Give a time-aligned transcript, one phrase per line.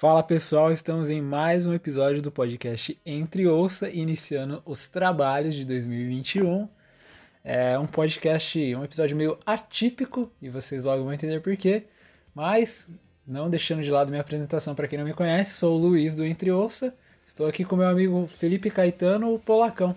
[0.00, 5.62] Fala pessoal, estamos em mais um episódio do podcast Entre Ouça, iniciando os trabalhos de
[5.66, 6.66] 2021.
[7.44, 11.84] É um podcast, um episódio meio atípico e vocês logo vão entender porquê,
[12.34, 12.88] mas
[13.26, 16.24] não deixando de lado minha apresentação para quem não me conhece, sou o Luiz do
[16.24, 16.94] Entre Ouça,
[17.26, 19.94] estou aqui com meu amigo Felipe Caetano, o Polacão.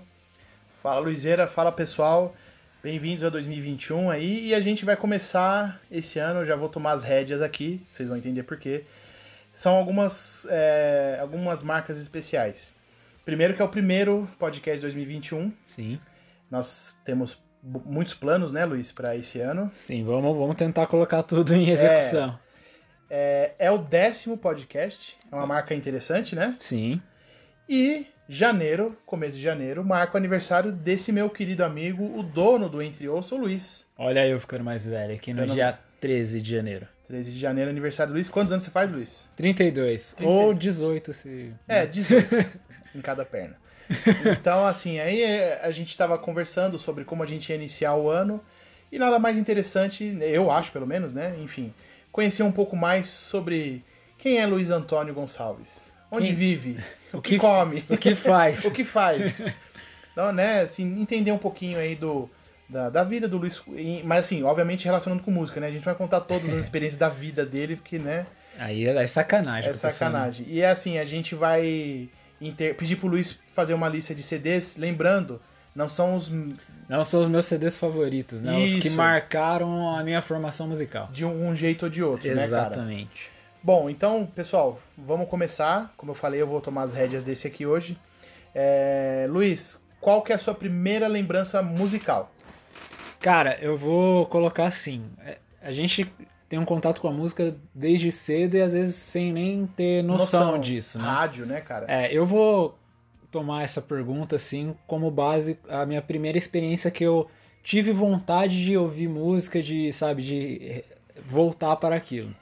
[0.82, 2.36] Fala Luizeira, fala pessoal,
[2.84, 4.50] bem-vindos a 2021 aí.
[4.50, 8.10] E a gente vai começar esse ano, eu já vou tomar as rédeas aqui, vocês
[8.10, 8.84] vão entender porquê
[9.54, 12.74] são algumas, é, algumas marcas especiais.
[13.24, 15.54] Primeiro que é o primeiro podcast de 2021.
[15.62, 16.00] Sim.
[16.52, 19.70] Nós temos muitos planos, né, Luiz, para esse ano.
[19.72, 22.38] Sim, vamos, vamos tentar colocar tudo em execução.
[23.10, 26.56] É, é, é o décimo podcast, é uma marca interessante, né?
[26.60, 27.02] Sim.
[27.70, 32.82] E janeiro, começo de janeiro, marca o aniversário desse meu querido amigo, o dono do
[32.82, 33.88] Entre Ouça, o Luiz.
[33.98, 36.88] Olha eu ficando mais velho, aqui no dia 13 de janeiro.
[37.14, 38.28] 13 de janeiro, aniversário do Luiz.
[38.28, 39.30] Quantos anos você faz, Luiz?
[39.36, 40.14] 32.
[40.14, 40.32] 30...
[40.32, 41.54] Ou 18, se.
[41.68, 42.60] É, 18
[42.96, 43.56] em cada perna.
[44.26, 48.10] Então, assim, aí é, a gente estava conversando sobre como a gente ia iniciar o
[48.10, 48.44] ano.
[48.92, 51.36] E nada mais interessante, eu acho pelo menos, né?
[51.40, 51.72] Enfim,
[52.12, 53.86] conhecer um pouco mais sobre
[54.18, 55.70] quem é Luiz Antônio Gonçalves.
[56.10, 56.36] Onde quem...
[56.36, 56.80] vive?
[57.14, 57.84] O que, come?
[57.88, 58.66] O que faz?
[58.66, 59.48] o que faz?
[60.12, 62.28] Então, né, assim, entender um pouquinho aí do,
[62.68, 63.62] da, da vida do Luiz.
[64.04, 65.68] Mas assim, obviamente relacionando com música, né?
[65.68, 68.26] A gente vai contar todas as experiências da vida dele, porque, né?
[68.58, 69.72] Aí é sacanagem.
[69.72, 70.46] É sacanagem.
[70.48, 72.76] E é assim, a gente vai inter...
[72.76, 75.42] pedir pro Luiz fazer uma lista de CDs, lembrando,
[75.76, 76.32] não são os.
[76.88, 78.60] Não são os meus CDs favoritos, né?
[78.60, 78.78] Isso.
[78.78, 81.10] Os que marcaram a minha formação musical.
[81.12, 82.52] De um jeito ou de outro, Exatamente.
[82.52, 82.58] né?
[82.62, 83.32] Exatamente.
[83.62, 85.94] Bom, então, pessoal, vamos começar.
[85.96, 87.98] Como eu falei, eu vou tomar as rédeas desse aqui hoje.
[88.54, 89.26] É...
[89.30, 92.33] Luiz, qual que é a sua primeira lembrança musical?
[93.24, 95.06] Cara, eu vou colocar assim.
[95.26, 96.12] É, a gente
[96.50, 100.48] tem um contato com a música desde cedo e às vezes sem nem ter noção,
[100.48, 101.06] noção disso, né?
[101.06, 101.86] Rádio, né, cara?
[101.88, 102.78] É, eu vou
[103.32, 107.28] tomar essa pergunta assim como base a minha primeira experiência que eu
[107.64, 110.84] tive vontade de ouvir música, de, sabe, de
[111.26, 112.36] voltar para aquilo.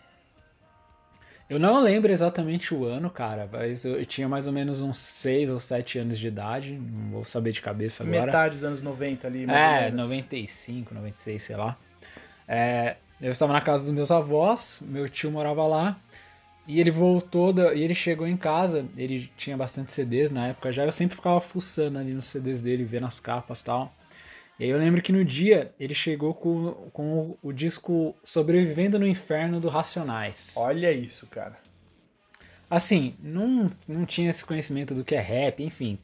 [1.52, 5.52] Eu não lembro exatamente o ano, cara, mas eu tinha mais ou menos uns 6
[5.52, 8.28] ou 7 anos de idade, não vou saber de cabeça agora.
[8.28, 9.98] Metade dos anos 90 ali, mais É, ou menos.
[10.04, 11.78] 95, 96, sei lá.
[12.48, 16.00] É, eu estava na casa dos meus avós, meu tio morava lá,
[16.66, 20.72] e ele voltou, da, e ele chegou em casa, ele tinha bastante CDs na época
[20.72, 23.94] já, eu sempre ficava fuçando ali nos CDs dele, vendo as capas e tal.
[24.62, 29.00] E aí eu lembro que no dia ele chegou com, com o, o disco Sobrevivendo
[29.00, 30.54] no Inferno do Racionais.
[30.56, 31.58] Olha isso, cara.
[32.70, 35.98] Assim, não, não tinha esse conhecimento do que é rap, enfim.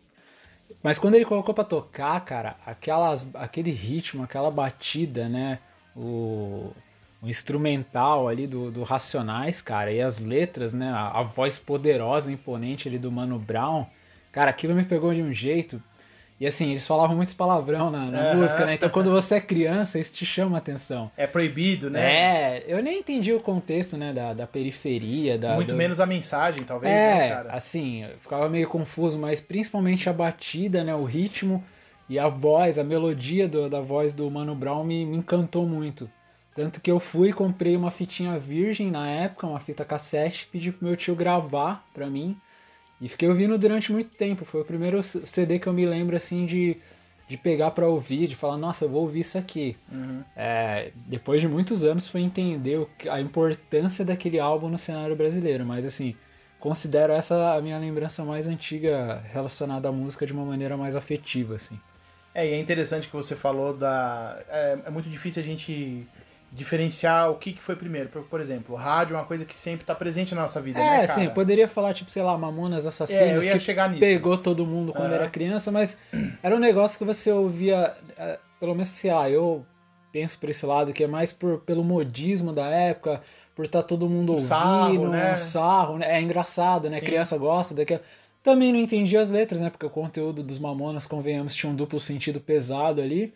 [0.82, 5.60] Mas quando ele colocou para tocar, cara, aquelas, aquele ritmo, aquela batida, né?
[5.96, 6.74] O,
[7.22, 10.90] o instrumental ali do, do Racionais, cara, e as letras, né?
[10.90, 13.86] A, a voz poderosa, imponente ali do Mano Brown.
[14.32, 15.80] Cara, aquilo me pegou de um jeito
[16.40, 18.38] e assim, eles falavam muitos palavrão na, na uhum.
[18.38, 18.76] música, né?
[18.76, 21.10] Então quando você é criança, isso te chama a atenção.
[21.18, 22.00] É proibido, né?
[22.00, 25.38] É, eu nem entendi o contexto, né, da, da periferia.
[25.38, 25.76] Da, Muito do...
[25.76, 27.54] menos a mensagem, talvez, é, né, cara?
[27.54, 31.64] assim, eu ficava meio confuso, mas principalmente a batida, né, o ritmo
[32.08, 36.10] e a voz, a melodia do, da voz do Mano Brown me, me encantou muito.
[36.56, 40.72] Tanto que eu fui e comprei uma fitinha virgem na época, uma fita cassete, pedi
[40.72, 42.36] pro meu tio gravar pra mim.
[43.00, 44.44] E fiquei ouvindo durante muito tempo.
[44.44, 46.78] Foi o primeiro CD que eu me lembro assim de,
[47.28, 49.78] de pegar para ouvir, de falar, nossa, eu vou ouvir isso aqui.
[49.92, 50.24] Uhum.
[50.36, 55.66] É, depois de muitos anos foi entender a importância daquele álbum no cenário brasileiro.
[55.66, 56.16] Mas assim,
[56.60, 61.56] considero essa a minha lembrança mais antiga relacionada à música de uma maneira mais afetiva,
[61.56, 61.80] assim.
[62.34, 64.40] É, e é interessante que você falou da.
[64.50, 66.08] É, é muito difícil a gente
[66.52, 68.10] diferenciar o que, que foi primeiro.
[68.10, 71.02] Por, por exemplo, rádio é uma coisa que sempre está presente na nossa vida, é,
[71.02, 74.00] né, sim, poderia falar, tipo, sei lá, Mamonas Assassinas, é, que chegar nisso.
[74.00, 75.98] pegou todo mundo quando era criança, mas
[76.42, 79.66] era um negócio que você ouvia, é, pelo menos, sei lá, eu
[80.12, 83.22] penso por esse lado, que é mais por, pelo modismo da época,
[83.56, 85.34] por estar tá todo mundo um ouvindo, sarro, né?
[85.34, 86.18] um sarro, né?
[86.18, 87.00] É engraçado, né?
[87.00, 87.06] Sim.
[87.06, 88.02] Criança gosta daquela...
[88.42, 89.70] Também não entendia as letras, né?
[89.70, 93.34] Porque o conteúdo dos Mamonas, convenhamos, tinha um duplo sentido pesado ali.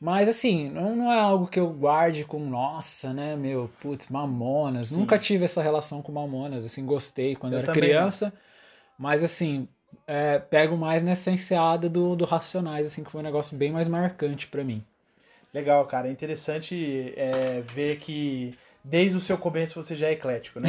[0.00, 4.88] Mas assim, não, não é algo que eu guarde com, nossa, né, meu, putz, Mamonas.
[4.88, 4.98] Sim.
[4.98, 8.32] Nunca tive essa relação com Mamonas, assim, gostei quando Eu era criança.
[8.98, 9.68] Mas assim,
[10.06, 13.88] é, pego mais nessa enseada do, do Racionais, assim, que foi um negócio bem mais
[13.88, 14.84] marcante para mim.
[15.52, 16.08] Legal, cara.
[16.08, 18.52] É interessante é, ver que
[18.84, 20.68] desde o seu começo você já é eclético, né?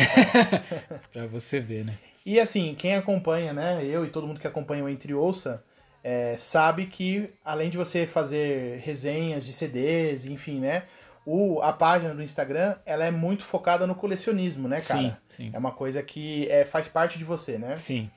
[1.12, 1.98] pra você ver, né?
[2.26, 5.64] E assim, quem acompanha, né, eu e todo mundo que acompanha o Entre Ouça,
[6.04, 10.84] é, sabe que além de você fazer resenhas de CDs, enfim, né?
[11.28, 15.20] o, a página do Instagram, ela é muito focada no colecionismo, né, cara?
[15.30, 15.50] Sim, sim.
[15.52, 17.76] É uma coisa que é, faz parte de você, né?
[17.76, 18.10] Sim.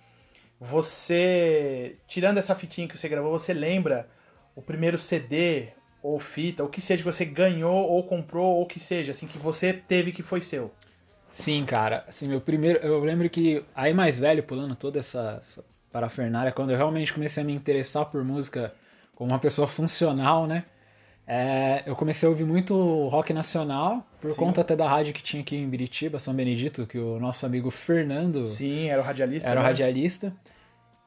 [0.61, 4.09] Você, tirando essa fitinha que você gravou, você lembra
[4.55, 8.79] o primeiro CD ou fita, o que seja que você ganhou ou comprou, ou que
[8.79, 10.73] seja, assim, que você teve que foi seu?
[11.29, 12.05] Sim, cara.
[12.07, 12.79] Assim, meu primeiro.
[12.79, 17.43] Eu lembro que aí mais velho, pulando toda essa, essa parafernália, quando eu realmente comecei
[17.43, 18.73] a me interessar por música
[19.15, 20.65] como uma pessoa funcional, né?
[21.27, 24.37] É, eu comecei a ouvir muito rock nacional, por Sim.
[24.37, 27.71] conta até da rádio que tinha aqui em Biritiba, São Benedito, que o nosso amigo
[27.71, 29.49] Fernando Sim, era o radialista.
[29.49, 29.69] era o né?
[29.69, 30.35] radialista.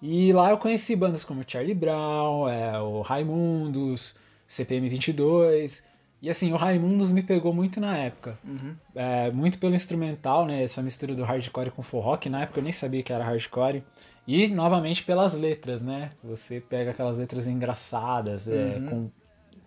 [0.01, 4.15] E lá eu conheci bandas como Charlie Brown, é, o Raimundos,
[4.47, 5.83] CPM 22.
[6.21, 8.38] E assim, o Raimundos me pegou muito na época.
[8.45, 8.75] Uhum.
[8.95, 10.63] É, muito pelo instrumental, né?
[10.63, 13.83] Essa mistura do hardcore com forró, que na época eu nem sabia que era hardcore.
[14.28, 16.12] E novamente pelas letras, né?
[16.24, 18.90] Você pega aquelas letras engraçadas, é, Uhum.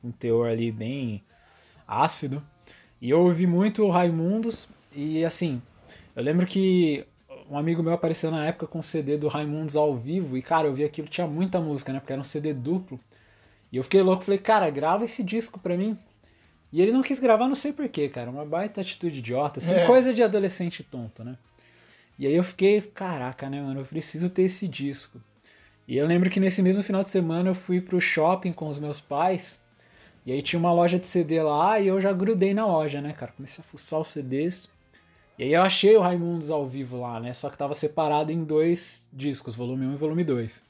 [0.02, 1.22] com um teor ali bem
[1.86, 2.42] ácido.
[3.00, 5.60] E eu ouvi muito o Raimundos e assim,
[6.14, 7.04] eu lembro que
[7.50, 10.66] um amigo meu apareceu na época com um CD do Raimundos ao vivo e cara,
[10.68, 12.00] eu vi aquilo, tinha muita música, né?
[12.00, 12.98] Porque era um CD duplo.
[13.70, 15.98] E eu fiquei louco, falei, cara, grava esse disco pra mim.
[16.72, 18.30] E ele não quis gravar, não sei porquê, cara.
[18.30, 19.86] Uma baita atitude idiota, assim, É.
[19.86, 21.36] coisa de adolescente tonto, né?
[22.18, 25.20] E aí eu fiquei, caraca, né, mano, eu preciso ter esse disco.
[25.86, 28.78] E eu lembro que nesse mesmo final de semana eu fui pro shopping com os
[28.78, 29.60] meus pais.
[30.24, 33.12] E aí tinha uma loja de CD lá e eu já grudei na loja, né,
[33.12, 33.32] cara?
[33.32, 34.68] Comecei a fuçar os CDs.
[35.38, 37.32] E aí eu achei o Raimundos ao vivo lá, né?
[37.32, 40.64] Só que tava separado em dois discos, volume 1 e volume 2.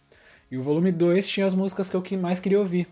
[0.51, 2.87] E o volume 2 tinha as músicas que eu mais queria ouvir.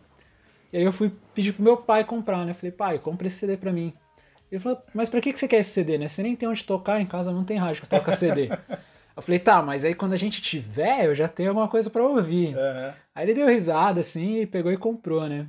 [0.73, 2.55] E aí eu fui pedir pro meu pai comprar, né?
[2.55, 3.93] Falei, pai, compra esse CD pra mim.
[4.55, 6.09] Ele falou, mas pra que que você quer esse CD, né?
[6.09, 8.49] Você nem tem onde tocar, em casa não tem rádio que toca CD.
[9.17, 12.05] eu falei, tá, mas aí quando a gente tiver, eu já tenho alguma coisa pra
[12.05, 12.57] ouvir.
[12.57, 12.95] Aham.
[13.15, 15.47] Aí ele deu risada assim e pegou e comprou, né?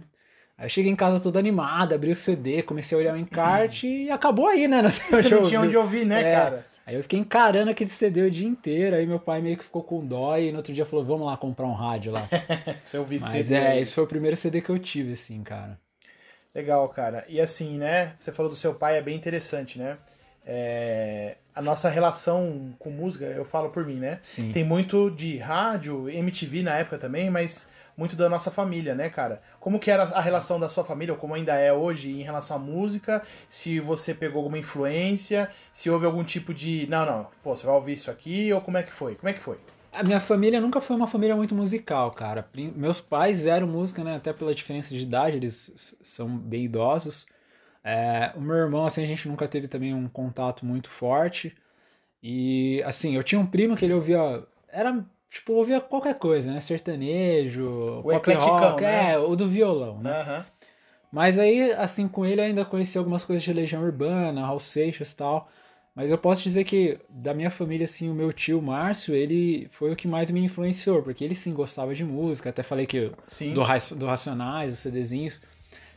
[0.57, 3.87] Aí eu cheguei em casa toda animada, abri o CD, comecei a olhar o encarte
[3.87, 4.81] e acabou aí, né?
[4.81, 6.33] Não Você não tinha onde ouvir, né, É.
[6.35, 6.65] cara?
[6.85, 9.83] Aí eu fiquei encarando aquele CD o dia inteiro, aí meu pai meio que ficou
[9.83, 12.27] com dó e no outro dia falou, vamos lá comprar um rádio lá.
[12.85, 13.81] Você ouvir Mas CD é, aí.
[13.81, 15.79] esse foi o primeiro CD que eu tive, assim, cara.
[16.55, 17.25] Legal, cara.
[17.27, 18.13] E assim, né?
[18.17, 19.97] Você falou do seu pai, é bem interessante, né?
[20.47, 24.19] É, A nossa relação com música, eu falo por mim, né?
[24.21, 24.51] Sim.
[24.53, 27.67] Tem muito de rádio, MTV na época também, mas
[27.97, 29.41] muito da nossa família, né, cara?
[29.59, 32.57] Como que era a relação da sua família, ou como ainda é hoje, em relação
[32.57, 33.21] à música?
[33.49, 36.85] Se você pegou alguma influência, se houve algum tipo de.
[36.89, 39.15] Não, não, pô, você vai ouvir isso aqui, ou como é que foi?
[39.15, 39.57] Como é que foi?
[39.95, 42.47] A minha família nunca foi uma família muito musical, cara.
[42.75, 44.15] Meus pais eram música, né?
[44.15, 47.25] Até pela diferença de idade, eles são bem idosos.
[47.83, 51.55] É, o meu irmão, assim, a gente nunca teve também um contato muito forte.
[52.21, 54.43] E, assim, eu tinha um primo que ele ouvia.
[54.67, 56.59] Era, tipo, ouvia qualquer coisa, né?
[56.59, 59.13] Sertanejo, pop ecleticão, rock, né?
[59.13, 60.11] é, o do violão, né?
[60.21, 60.45] Aham.
[61.11, 65.11] Mas aí, assim, com ele eu ainda conheci algumas coisas de Legião Urbana, Raul Seixas
[65.13, 65.49] e tal.
[65.95, 69.93] Mas eu posso dizer que da minha família, assim, o meu tio Márcio, ele foi
[69.93, 73.53] o que mais me influenciou, porque ele sim gostava de música, até falei que Sim.
[73.53, 73.61] do,
[73.95, 75.41] do Racionais, os CDzinhos.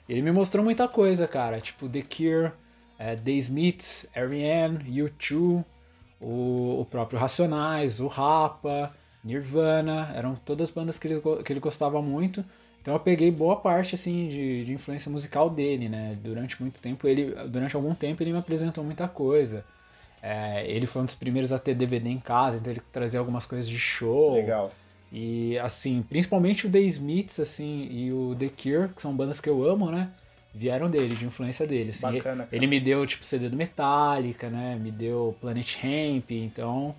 [0.09, 2.53] Ele me mostrou muita coisa, cara, tipo The Cure,
[2.97, 5.65] eh, The Smiths, R.E.M., U2,
[6.21, 12.01] o, o próprio Racionais, o Rapa, Nirvana, eram todas bandas que ele, que ele gostava
[12.01, 12.45] muito.
[12.81, 16.17] Então eu peguei boa parte assim de, de influência musical dele, né?
[16.23, 19.65] Durante muito tempo ele, durante algum tempo ele me apresentou muita coisa.
[20.23, 23.47] É, ele foi um dos primeiros a ter DVD em casa, então ele trazia algumas
[23.47, 24.35] coisas de show.
[24.35, 24.71] Legal.
[25.11, 29.49] E assim, principalmente o The Smiths assim e o The Cure, que são bandas que
[29.49, 30.11] eu amo, né?
[30.55, 31.91] Vieram dele, de influência dele.
[31.91, 32.49] Assim, Bacana, cara.
[32.53, 34.77] ele me deu tipo CD do Metallica, né?
[34.77, 36.95] Me deu Planet Hemp, então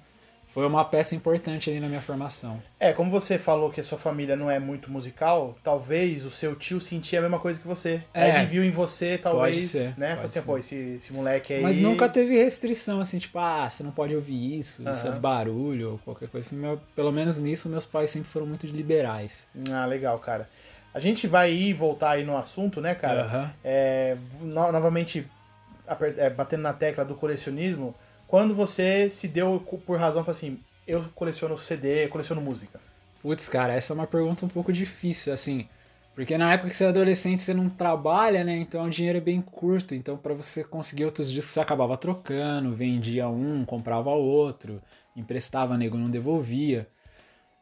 [0.53, 2.61] foi uma peça importante ali na minha formação.
[2.79, 6.55] É, como você falou que a sua família não é muito musical, talvez o seu
[6.55, 8.01] tio sentia a mesma coisa que você.
[8.13, 8.29] É.
[8.39, 10.15] Ele viu em você, talvez, ser, né?
[10.15, 10.45] pode assim, ser.
[10.45, 11.61] pô, esse, esse moleque aí.
[11.61, 15.91] Mas nunca teve restrição, assim, tipo, ah, você não pode ouvir isso, isso é barulho,
[15.91, 16.55] ou qualquer coisa assim.
[16.57, 19.45] Meu- pelo menos nisso, meus pais sempre foram muito liberais.
[19.71, 20.49] Ah, legal, cara.
[20.91, 23.21] A gente vai ir e voltar aí no assunto, né, cara?
[23.25, 23.51] Aham.
[23.63, 25.27] É, no- novamente,
[26.17, 27.93] é, batendo na tecla do colecionismo,
[28.29, 32.79] quando você se deu por razão, assim, eu coleciono CD, coleciono música.
[33.23, 35.67] Putz, cara, essa é uma pergunta um pouco difícil, assim.
[36.13, 38.55] Porque na época que você é adolescente, você não trabalha, né?
[38.57, 39.95] Então o dinheiro é bem curto.
[39.95, 44.79] Então, pra você conseguir outros discos, você acabava trocando, vendia um, comprava outro,
[45.15, 46.87] emprestava, nego não devolvia.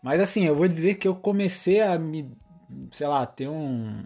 [0.01, 2.29] Mas assim, eu vou dizer que eu comecei a me,
[2.91, 4.03] sei lá, ter um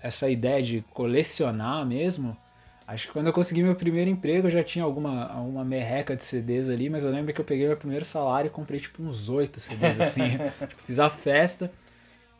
[0.00, 2.36] essa ideia de colecionar mesmo.
[2.88, 6.24] Acho que quando eu consegui meu primeiro emprego, eu já tinha alguma, alguma merreca de
[6.24, 9.28] CDs ali, mas eu lembro que eu peguei meu primeiro salário e comprei tipo uns
[9.28, 10.22] oito CDs assim.
[10.86, 11.70] Fiz a festa.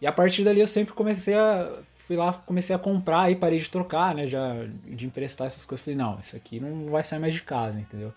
[0.01, 3.59] E a partir dali eu sempre comecei a fui lá, comecei a comprar e parei
[3.59, 4.27] de trocar, né?
[4.27, 4.55] Já
[4.87, 5.85] de emprestar essas coisas.
[5.85, 8.15] Falei, não, isso aqui não vai sair mais de casa, entendeu?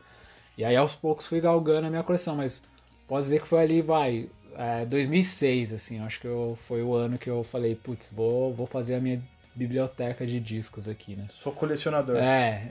[0.58, 2.64] E aí aos poucos fui galgando a minha coleção, mas
[3.10, 7.18] posso dizer que foi ali, vai, é, 2006, assim, acho que eu, foi o ano
[7.18, 9.22] que eu falei, putz, vou, vou fazer a minha
[9.56, 11.28] biblioteca de discos aqui, né?
[11.32, 12.18] Sou colecionador.
[12.18, 12.70] É.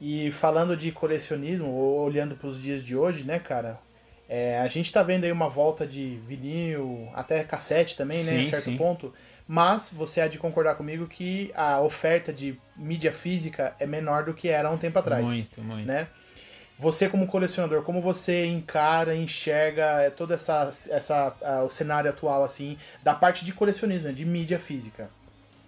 [0.00, 3.78] E falando de colecionismo, olhando para os dias de hoje, né, cara?
[4.28, 8.40] É, a gente tá vendo aí uma volta de vinil, até cassete também, né, Sim,
[8.40, 8.76] em certo sim.
[8.76, 9.12] ponto.
[9.46, 14.32] Mas você há de concordar comigo que a oferta de mídia física é menor do
[14.32, 15.24] que era há um tempo atrás.
[15.24, 15.86] Muito, muito.
[15.86, 16.08] né?
[16.78, 23.14] Você como colecionador, como você encara, enxerga todo essa, essa, o cenário atual assim da
[23.14, 25.10] parte de colecionismo, né, de mídia física?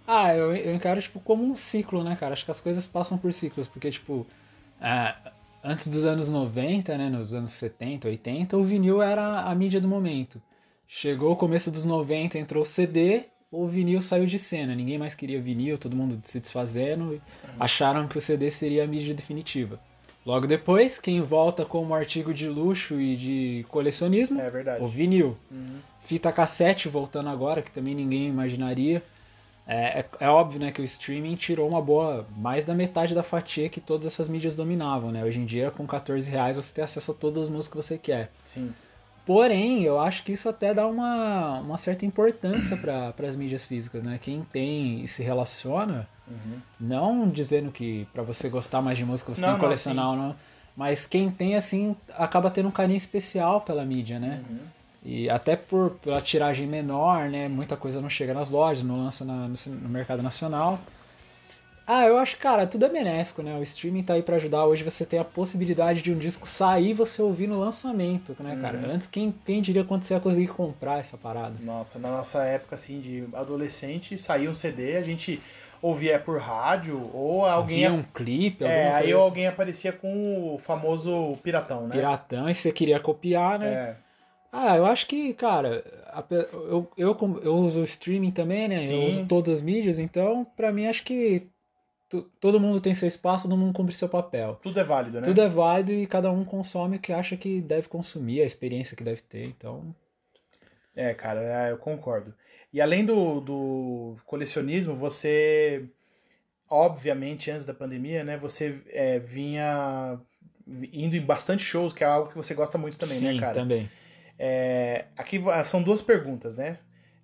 [0.07, 2.33] Ah, eu, eu encaro, tipo, como um ciclo, né, cara?
[2.33, 4.25] Acho que as coisas passam por ciclos, porque, tipo,
[4.79, 5.15] ah,
[5.63, 9.87] antes dos anos 90, né, nos anos 70, 80, o vinil era a mídia do
[9.87, 10.41] momento.
[10.87, 14.75] Chegou o começo dos 90, entrou o CD, o vinil saiu de cena.
[14.75, 17.19] Ninguém mais queria vinil, todo mundo se desfazendo.
[17.59, 19.79] Acharam que o CD seria a mídia definitiva.
[20.25, 24.83] Logo depois, quem volta como artigo de luxo e de colecionismo, É verdade.
[24.83, 25.37] o vinil.
[25.51, 25.77] Uhum.
[26.01, 29.03] Fita cassete voltando agora, que também ninguém imaginaria.
[29.67, 33.23] É, é, é óbvio, né, que o streaming tirou uma boa, mais da metade da
[33.23, 35.23] fatia que todas essas mídias dominavam, né?
[35.23, 37.97] Hoje em dia, com 14 reais, você tem acesso a todas as músicas que você
[37.97, 38.31] quer.
[38.45, 38.71] Sim.
[39.25, 44.03] Porém, eu acho que isso até dá uma, uma certa importância para as mídias físicas,
[44.03, 44.19] né?
[44.21, 46.59] Quem tem e se relaciona, Uhum.
[46.79, 50.09] não dizendo que para você gostar mais de música você Não, tem que não, colecionar
[50.09, 50.35] ou não,
[50.75, 54.43] mas quem tem, assim, acaba tendo um carinho especial pela mídia, né?
[54.49, 54.59] Uhum.
[55.05, 57.47] E até por pela tiragem menor, né?
[57.47, 60.79] Muita coisa não chega nas lojas, não lança na- no, no mercado nacional.
[61.87, 63.55] Ah, eu acho, cara, tudo é benéfico, né?
[63.55, 64.65] O streaming tá aí pra ajudar.
[64.65, 68.57] Hoje você tem a possibilidade de um disco sair e você ouvir no lançamento, né,
[68.59, 68.79] cara?
[68.79, 68.91] Uhum.
[68.95, 71.53] Antes, quem, quem diria quando você ia conseguir comprar essa parada?
[71.61, 75.39] Nossa, na nossa época assim de adolescente, saía um CD, a gente
[75.79, 80.55] ouvia por rádio ou alguém Havia um clipe, alguma é, aí coisa alguém aparecia com
[80.55, 81.95] o famoso piratão, né?
[81.95, 83.67] piratão e você queria copiar, né?
[83.67, 84.04] É.
[84.57, 88.79] Ah, eu acho que, cara, ape- eu, eu, eu uso o streaming também, né?
[88.79, 88.93] Sim.
[88.93, 91.45] Eu uso todas as mídias, então, pra mim, acho que
[92.39, 94.57] todo mundo tem seu espaço, todo mundo cumpre seu papel.
[94.63, 95.25] Tudo é válido, né?
[95.25, 98.95] Tudo é válido e cada um consome o que acha que deve consumir, a experiência
[98.95, 99.93] que deve ter, então...
[100.95, 102.33] É, cara, é, eu concordo.
[102.71, 105.85] E além do, do colecionismo, você,
[106.69, 110.17] obviamente, antes da pandemia, né, você é, vinha
[110.93, 113.59] indo em bastante shows, que é algo que você gosta muito também, Sim, né, cara?
[113.59, 113.89] também.
[114.37, 116.79] É, aqui são duas perguntas, né?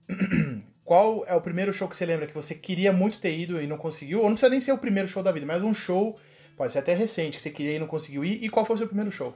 [0.84, 3.68] Qual é o primeiro show que você lembra que você queria muito ter ido e
[3.68, 4.20] não conseguiu?
[4.20, 6.20] Ou não precisa nem ser o primeiro show da vida, mas um show,
[6.58, 8.44] pode ser até recente, que você queria e não conseguiu ir.
[8.44, 9.34] E qual foi o seu primeiro show?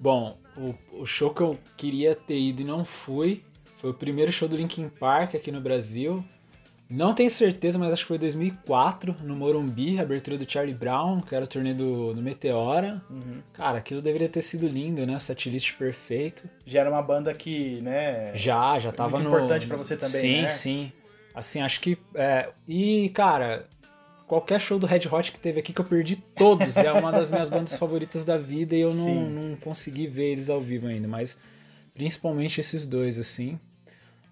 [0.00, 3.42] Bom, o, o show que eu queria ter ido e não fui
[3.78, 6.24] foi o primeiro show do Linkin Park aqui no Brasil.
[6.90, 11.20] Não tenho certeza, mas acho que foi 2004, no Morumbi, a abertura do Charlie Brown,
[11.20, 13.02] que era o turnê do, do Meteora.
[13.10, 13.42] Uhum.
[13.52, 15.18] Cara, aquilo deveria ter sido lindo, né?
[15.18, 16.48] Setlist perfeito.
[16.64, 18.34] Já era uma banda que, né?
[18.34, 19.36] Já, já tava muito no...
[19.36, 20.48] importante pra você também, sim, né?
[20.48, 20.92] Sim,
[21.34, 21.98] Assim, acho que...
[22.14, 23.68] é, E, cara,
[24.26, 26.76] qualquer show do Red Hot que teve aqui que eu perdi todos.
[26.76, 29.28] é uma das minhas bandas favoritas da vida e eu não, Sim.
[29.28, 31.06] não consegui ver eles ao vivo ainda.
[31.06, 31.36] Mas
[31.94, 33.58] principalmente esses dois, assim.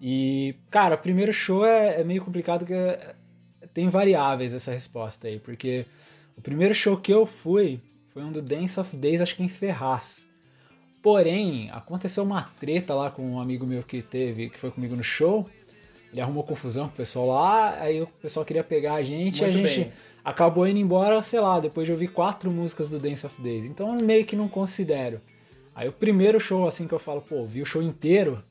[0.01, 3.15] E, cara, o primeiro show é, é meio complicado porque é-
[3.73, 5.39] tem variáveis essa resposta aí.
[5.39, 5.85] Porque
[6.37, 7.79] o primeiro show que eu fui
[8.13, 10.25] foi um do Dance of Days, acho que em Ferraz.
[11.01, 15.03] Porém, aconteceu uma treta lá com um amigo meu que teve, que foi comigo no
[15.03, 15.47] show.
[16.11, 19.45] Ele arrumou confusão com o pessoal lá, aí o pessoal queria pegar a gente e
[19.45, 19.93] a Muito gente bem.
[20.23, 23.65] acabou indo embora, sei lá, depois de ouvir quatro músicas do Dance of Days.
[23.65, 25.21] Então eu meio que não considero.
[25.75, 28.41] Aí o primeiro show, assim, que eu falo, pô, vi o show inteiro,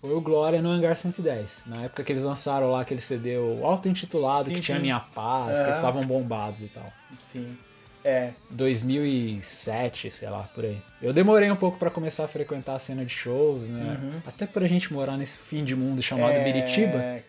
[0.00, 1.62] foi o Glória no Hangar 110.
[1.66, 4.82] Na época que eles lançaram lá aquele CD, auto-intitulado, Sim, que tinha sim.
[4.82, 5.64] Minha Paz, que Aham.
[5.64, 6.90] eles estavam bombados e tal.
[7.20, 7.56] Sim.
[8.02, 10.78] É, 2007, sei lá, por aí.
[11.02, 13.98] Eu demorei um pouco pra começar a frequentar a cena de shows, né?
[14.02, 14.20] Uhum.
[14.26, 17.20] Até por a gente morar nesse fim de mundo chamado é, Biritiba.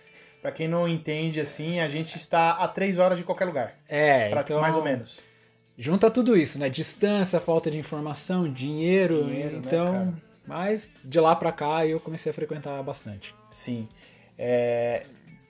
[0.42, 3.76] Pra quem não entende, assim, a gente está a três horas de qualquer lugar.
[3.88, 5.20] É, Pra- então, Mais ou menos.
[5.78, 6.70] Junta tudo isso, né?
[6.70, 9.92] Distância, falta de informação, dinheiro, Dinheiro, né, então...
[9.94, 10.31] cara?
[10.46, 13.36] Mas de lá pra cá eu comecei a frequentar bastante.
[13.52, 13.88] Sim.
[14.38, 15.06] É,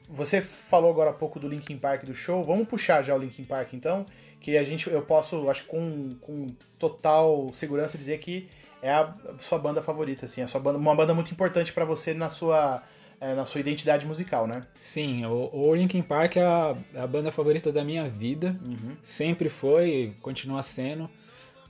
[0.10, 2.44] Você falou agora há pouco do Linkin Park do show.
[2.44, 4.06] Vamos puxar já o Linkin Park então,
[4.40, 8.50] que a gente eu posso, acho com, com total segurança dizer que
[8.82, 12.14] é a sua banda favorita, assim, a sua banda, uma banda muito importante pra você
[12.14, 12.84] na sua
[13.22, 14.64] é, na sua identidade musical, né?
[14.74, 18.60] Sim, o, o Linkin Park é a, é a banda favorita da minha vida.
[19.04, 21.08] Sempre foi, continua sendo.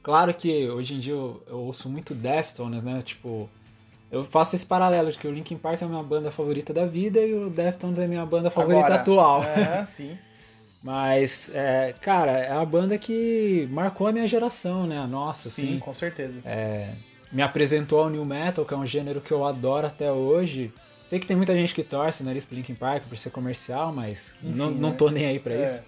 [0.04, 3.02] Claro que hoje em dia eu, eu ouço muito Deftones, né?
[3.04, 3.50] Tipo,
[4.12, 6.86] eu faço esse paralelo de que o Linkin Park é a minha banda favorita da
[6.86, 9.44] vida e o Deftones é a minha banda favorita Agora, atual.
[9.44, 10.18] É, sim.
[10.84, 14.98] Mas, é, cara, é a banda que marcou a minha geração, né?
[14.98, 15.80] A nossa, Sim, assim.
[15.80, 16.40] com certeza.
[16.44, 16.90] É,
[17.32, 20.74] me apresentou ao New Metal, que é um gênero que eu adoro até hoje.
[21.08, 23.94] Sei que tem muita gente que torce o nariz pro Linkin Park por ser comercial,
[23.94, 24.78] mas Enfim, não, né?
[24.80, 25.66] não tô nem aí pra É.
[25.66, 25.84] isso.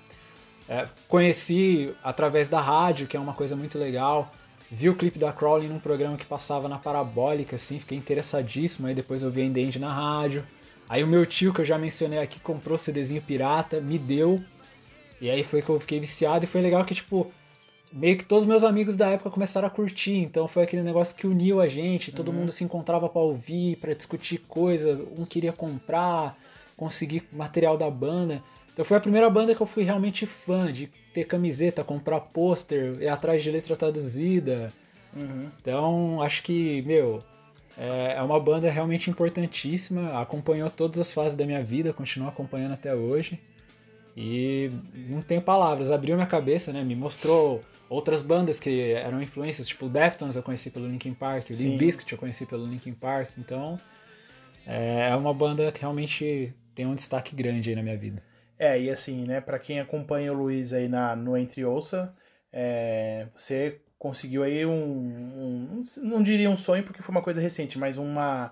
[0.74, 4.34] É, conheci através da rádio, que é uma coisa muito legal.
[4.72, 8.88] Vi o clipe da Crowley num programa que passava na Parabólica, assim, fiquei interessadíssimo.
[8.88, 10.44] Aí depois eu vi a Indend na rádio.
[10.90, 14.42] Aí o meu tio, que eu já mencionei aqui, comprou o CDzinho pirata, me deu.
[15.22, 17.32] E aí foi que eu fiquei viciado e foi legal que, tipo,
[17.92, 20.18] meio que todos os meus amigos da época começaram a curtir.
[20.18, 22.40] Então foi aquele negócio que uniu a gente, todo Uhum.
[22.40, 26.36] mundo se encontrava pra ouvir, pra discutir coisa, um queria comprar,
[26.76, 28.42] conseguir material da banda.
[28.74, 32.98] Então foi a primeira banda que eu fui realmente fã, de ter camiseta, comprar pôster,
[33.00, 34.74] ir atrás de letra traduzida.
[35.16, 35.48] Uhum.
[35.62, 37.24] Então acho que, meu,
[37.78, 42.74] é é uma banda realmente importantíssima, acompanhou todas as fases da minha vida, continua acompanhando
[42.74, 43.40] até hoje.
[44.16, 44.72] E
[45.10, 46.84] não tenho palavras, abriu minha cabeça, né?
[46.84, 51.50] Me mostrou outras bandas que eram influências, tipo o Deftones eu conheci pelo Linkin Park,
[51.50, 51.54] o.
[51.54, 53.80] Limp Bizkit eu conheci pelo Linkin Park, então
[54.66, 58.22] é é uma banda que realmente tem um destaque grande aí na minha vida.
[58.58, 62.14] É, e assim, né, pra quem acompanha o Luiz aí na, no Entre Ouça,
[62.52, 67.78] é, você conseguiu aí um, um- Não diria um sonho, porque foi uma coisa recente,
[67.80, 68.52] mas uma,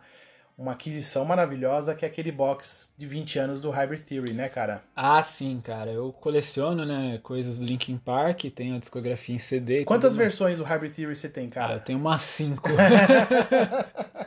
[0.58, 4.84] uma aquisição maravilhosa que é aquele box de 20 anos do Hybrid Theory, né, cara?
[4.96, 9.86] Ah, sim, cara, eu coleciono, né, coisas do Linkin Park, tenho a discografia em CD.
[9.86, 11.80] Quantas versões do Hybrid Theory você tem, Cara, eu cara?
[11.86, 12.70] tenho umas cinco.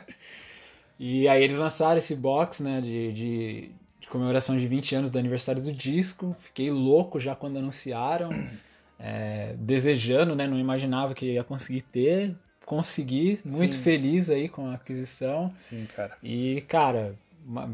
[0.99, 3.71] e aí eles lançaram esse box, né, de, de
[4.15, 6.35] comemoração de 20 anos do aniversário do disco.
[6.39, 8.29] Fiquei louco já quando anunciaram,
[8.97, 12.35] é, desejando, né, não imaginava que ia conseguir ter.
[12.65, 13.81] Consegui, muito Sim.
[13.81, 15.51] feliz aí com a aquisição.
[15.55, 16.17] Sim, cara.
[16.23, 17.69] E, cara, uma-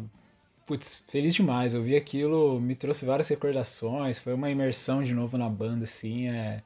[0.66, 1.74] putz, feliz demais.
[1.74, 6.28] Eu vi aquilo, me trouxe várias recordações, foi uma imersão de novo na banda, assim,
[6.28, 6.62] é...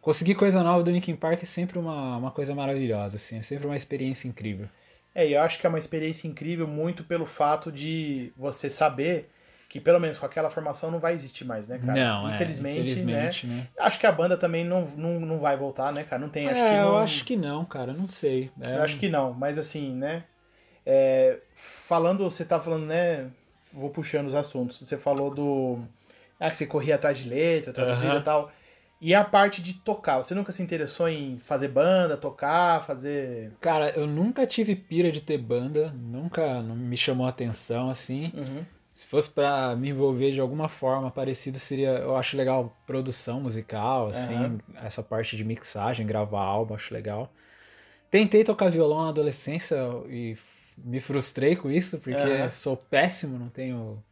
[0.00, 3.66] Conseguir coisa nova do Linkin Park é sempre uma, uma coisa maravilhosa, assim, é sempre
[3.66, 4.66] uma experiência incrível.
[5.14, 9.30] É, e eu acho que é uma experiência incrível muito pelo fato de você saber
[9.68, 11.94] que pelo menos com aquela formação não vai existir mais, né, cara?
[11.94, 12.80] não, é, infelizmente, né?
[12.82, 13.68] infelizmente, né?
[13.78, 16.20] Acho que a banda também não, não, não vai voltar, né, cara?
[16.20, 16.88] Não tem, acho é, que não...
[16.88, 18.50] eu acho que não, cara, não sei.
[18.60, 20.24] É, Eu acho que não, mas assim, né?
[20.84, 23.30] é, falando, você tá falando, né?
[23.72, 24.80] Vou puxando os assuntos.
[24.80, 25.78] Você falou do.
[26.38, 28.20] Ah, que você corria atrás de letra, traduzida Aham.
[28.20, 28.52] e tal.
[29.00, 33.52] E a parte de tocar, você nunca se interessou em fazer banda, tocar, fazer.
[33.58, 38.30] Cara, eu nunca tive pira de ter banda, nunca me chamou a atenção, assim.
[38.34, 38.64] Uhum.
[38.92, 41.90] Se fosse pra me envolver de alguma forma parecida, seria.
[41.90, 44.58] Eu acho legal produção musical, assim, Aham.
[44.74, 47.32] essa parte de mixagem, gravar álbum, acho legal.
[48.10, 49.76] Tentei tocar violão na adolescência
[50.08, 50.36] e
[50.76, 52.50] me frustrei com isso, porque Aham.
[52.50, 54.02] sou péssimo, não tenho.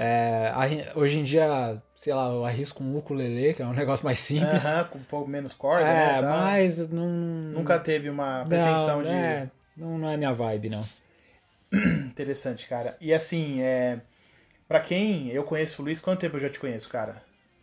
[0.00, 0.52] É,
[0.94, 4.64] hoje em dia, sei lá, eu arrisco um ukulele, que é um negócio mais simples.
[4.64, 6.22] Aham, com um pouco menos corda, é, né?
[6.22, 6.28] tá?
[6.28, 7.08] mas não.
[7.08, 9.10] Nunca teve uma pretensão não, de.
[9.10, 10.84] é, não, não é minha vibe, não.
[12.06, 12.96] Interessante, cara.
[13.00, 14.00] E assim, é.
[14.68, 17.20] Pra quem eu conheço o Luiz, quanto tempo eu já te conheço, cara?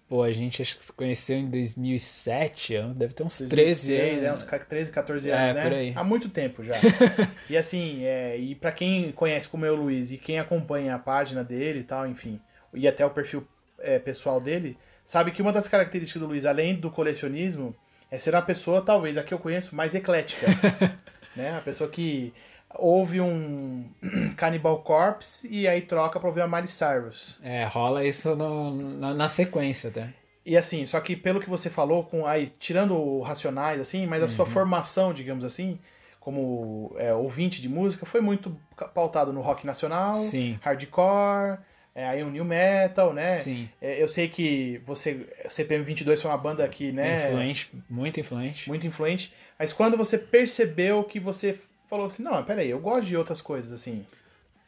[0.08, 4.12] Pô, a gente acho que se conheceu em 2007, eu- deve ter uns 13 2006,
[4.24, 4.24] anos.
[4.24, 4.34] né?
[4.34, 5.64] Uns 13, 14 É, anos, né?
[5.64, 5.94] por aí.
[5.96, 6.76] Há muito tempo já.
[7.50, 11.00] e assim, é, e para quem conhece como é o Luiz e quem acompanha a
[11.00, 12.40] página dele e tal, enfim,
[12.74, 13.48] e até o perfil
[13.80, 17.76] é, pessoal dele, sabe que uma das características do Luiz, além do colecionismo,
[18.12, 20.46] é ser uma pessoa, talvez, a que eu conheço, mais eclética.
[21.36, 21.58] né?
[21.58, 22.32] A pessoa que
[22.78, 23.90] ouve um
[24.38, 27.38] Cannibal Corpse e aí troca pra ouvir a Miley Cyrus.
[27.44, 30.10] É, rola isso no- na, na sequência, tá?
[30.46, 34.22] E assim, só que pelo que você falou, com aí, tirando o Racionais, assim, mas
[34.22, 34.32] a Uhum.
[34.32, 35.80] sua formação, digamos assim,
[36.20, 38.56] como é, ouvinte de música, foi muito
[38.94, 40.60] pautado no rock nacional, Sim.
[40.62, 41.60] hardcore,
[41.96, 43.38] é, aí o new metal, né?
[43.38, 43.70] Sim.
[43.82, 48.68] É, eu sei que você, CPM 22 foi uma banda que, né, Influente, muito influente.
[48.70, 51.58] muito influente, mas quando você percebeu que você
[51.90, 54.06] falou assim, não, peraí, eu gosto de outras coisas, assim.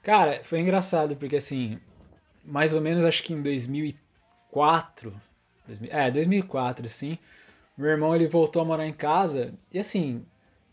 [0.04, 1.80] Cara, foi engraçado, porque assim,
[2.46, 5.14] mais ou menos acho que em 2004,
[5.68, 7.18] 2000 é, 2004, assim,
[7.78, 10.26] meu irmão ele voltou a morar em casa, e assim,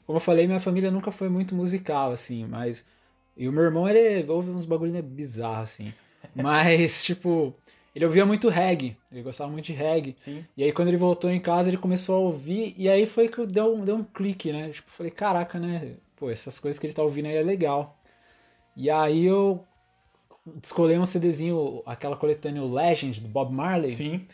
[0.06, 2.84] como eu falei, minha família nunca foi muito musical, assim, mas.
[3.36, 5.92] E o meu irmão, ele ouve uns bagulho né, bizarro, assim.
[6.34, 7.54] Mas, tipo,
[7.94, 10.14] ele ouvia muito reggae, ele gostava muito de reggae.
[10.16, 10.44] Sim.
[10.56, 13.44] E aí quando ele voltou em casa, ele começou a ouvir, e aí foi que
[13.46, 14.70] deu, deu um clique, né?
[14.70, 15.94] Tipo, falei, caraca, né?
[16.24, 17.98] Pô, essas coisas que ele tá ouvindo aí é legal.
[18.74, 19.62] E aí eu
[20.56, 23.94] descolei um CDzinho, aquela coletânea o Legend, do Bob Marley.
[23.94, 24.26] Sim.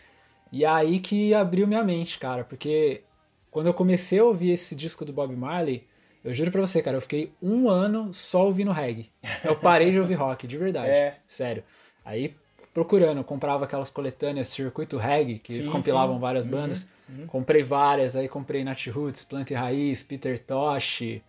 [0.52, 3.02] E aí que abriu minha mente, cara, porque
[3.50, 5.84] quando eu comecei a ouvir esse disco do Bob Marley,
[6.22, 9.10] Eu juro pra você, cara, eu fiquei um ano só ouvindo reggae.
[9.42, 10.90] Eu parei de ouvir rock, de verdade.
[10.90, 11.16] É.
[11.26, 11.64] Sério.
[12.04, 12.34] Aí,
[12.74, 16.20] procurando, eu comprava aquelas coletâneas Circuito Reggae, que eles Sim, compilavam sim.
[16.20, 16.86] várias Uhum, bandas.
[17.08, 17.26] uhum.
[17.26, 21.22] Comprei várias, aí comprei Nat Roots, Planta e Raiz, Peter Tosh.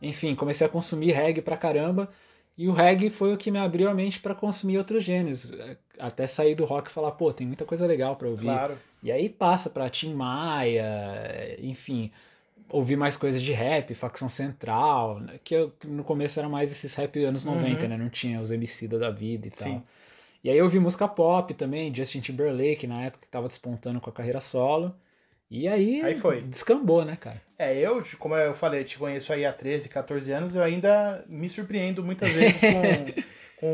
[0.00, 2.08] Enfim, comecei a consumir reggae pra caramba.
[2.56, 5.52] E o reggae foi o que me abriu a mente pra consumir outros gêneros.
[5.98, 8.44] Até sair do rock e falar, pô, tem muita coisa legal pra ouvir.
[8.46, 8.76] Claro.
[9.02, 12.10] E aí passa pra Tim Maia, enfim,
[12.68, 16.94] ouvir mais coisas de rap, facção central, né, que eu- no começo era mais esses
[16.94, 17.88] rap anos 90, Uhum.
[17.90, 17.96] né?
[17.96, 19.68] Não tinha os MC da vida e tal.
[19.68, 19.82] Sim.
[20.42, 24.10] E aí eu ouvi música pop também, Justin Timberlake, na época que tava despontando com
[24.10, 24.94] a carreira solo.
[25.50, 26.42] E aí, Aí foi.
[26.42, 27.40] descambou, né, cara?
[27.58, 31.48] É, eu, como eu falei, te conheço aí há 13, 14 anos, eu ainda me
[31.48, 33.06] surpreendo muitas vezes com,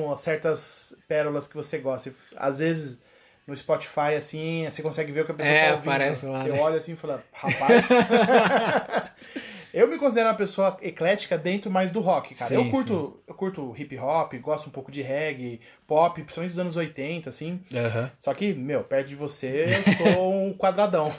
[0.09, 2.15] com certas pérolas que você gosta.
[2.37, 2.99] Às vezes,
[3.47, 5.91] no Spotify, assim, você consegue ver o que a pessoa É, tá ouvindo.
[5.91, 6.61] aparece lá, Eu né?
[6.61, 7.87] olho assim e falo, rapaz...
[9.75, 12.49] eu me considero uma pessoa eclética dentro mais do rock, cara.
[12.49, 16.59] Sim, eu curto eu curto hip hop, gosto um pouco de reggae, pop, principalmente dos
[16.61, 17.61] anos 80, assim.
[17.75, 18.11] Aham.
[18.21, 21.13] Só que, meu, perto de você, eu sou um quadradão.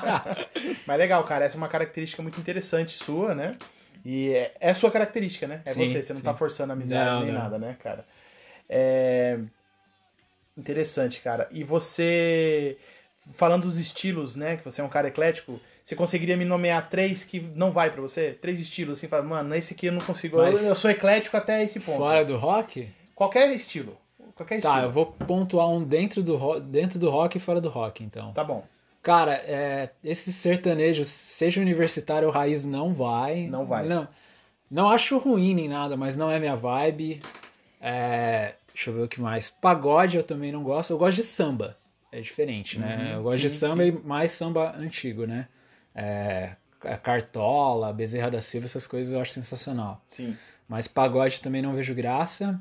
[0.86, 3.50] Mas legal, cara, essa é uma característica muito interessante sua, né?
[4.02, 5.60] E é, é sua característica, né?
[5.66, 6.24] É Sim, você, você não sim.
[6.24, 7.42] tá forçando a amizade Não, nem não.
[7.42, 8.06] nada, né, cara?
[8.68, 9.38] É...
[10.56, 11.46] Interessante, cara.
[11.50, 12.78] E você,
[13.34, 17.24] falando dos estilos, né, que você é um cara eclético, você conseguiria me nomear três
[17.24, 18.32] que não vai pra você?
[18.32, 20.36] Três estilos, assim, fala, mano, esse aqui eu não consigo.
[20.38, 21.98] Mas- Eu, eu sou eclético até esse ponto.
[21.98, 22.88] Fora do rock?
[23.14, 23.96] Qualquer estilo.
[24.34, 24.74] Qualquer estilo.
[24.74, 28.02] Tá, eu vou pontuar um dentro do, ro- dentro do rock e fora do rock,
[28.02, 28.32] então.
[28.32, 28.64] Tá bom.
[29.02, 33.48] Cara, é, esse sertanejo, seja universitário ou raiz, não vai.
[33.48, 33.86] Não vai.
[33.86, 34.06] Não,
[34.70, 37.20] não acho ruim nem nada, mas não é minha vibe.
[37.80, 39.50] É, deixa eu ver o que mais.
[39.50, 40.90] Pagode eu também não gosto.
[40.92, 41.76] Eu gosto de samba.
[42.10, 42.96] É diferente, né?
[43.10, 43.88] Uhum, eu gosto de sim, samba sim.
[43.88, 45.48] e mais samba antigo, né?
[45.94, 46.56] É,
[47.02, 50.02] Cartola, Bezerra da Silva, essas coisas eu acho sensacional.
[50.08, 50.36] Sim.
[50.68, 52.60] Mas pagode também não vejo graça.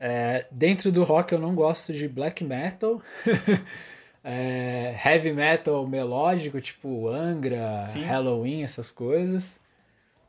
[0.00, 3.00] É, dentro do rock eu não gosto de black metal.
[4.26, 8.04] É, heavy metal melódico, tipo Angra, Sim.
[8.04, 9.60] Halloween, essas coisas.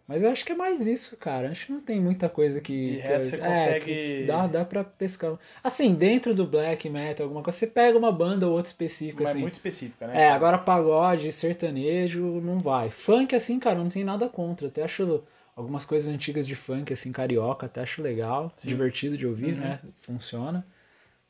[0.07, 1.49] Mas eu acho que é mais isso, cara.
[1.49, 2.85] Acho que não tem muita coisa que.
[2.91, 3.47] De que resto, eu- você é,
[3.79, 5.37] consegue- que dá, dá pra pescar.
[5.63, 9.31] Assim, dentro do black metal, alguma coisa, você pega uma banda ou outra específica, Mas
[9.31, 9.41] assim.
[9.41, 10.21] muito específica, né?
[10.25, 12.91] É, agora pagode, sertanejo, não vai.
[12.91, 14.67] Funk, assim, cara, não tem nada contra.
[14.67, 15.23] Até acho
[15.55, 18.67] algumas coisas antigas de funk, assim, carioca, até acho legal, Sim.
[18.69, 19.61] divertido de ouvir, Uhum.
[19.61, 19.79] né?
[20.01, 20.63] Funciona.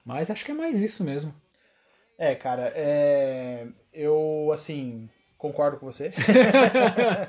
[0.04, 1.34] Mas acho que é mais isso mesmo.
[2.18, 3.68] É, cara, é...
[3.94, 6.12] eu, assim, concordo com você.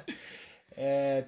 [0.78, 1.24] É,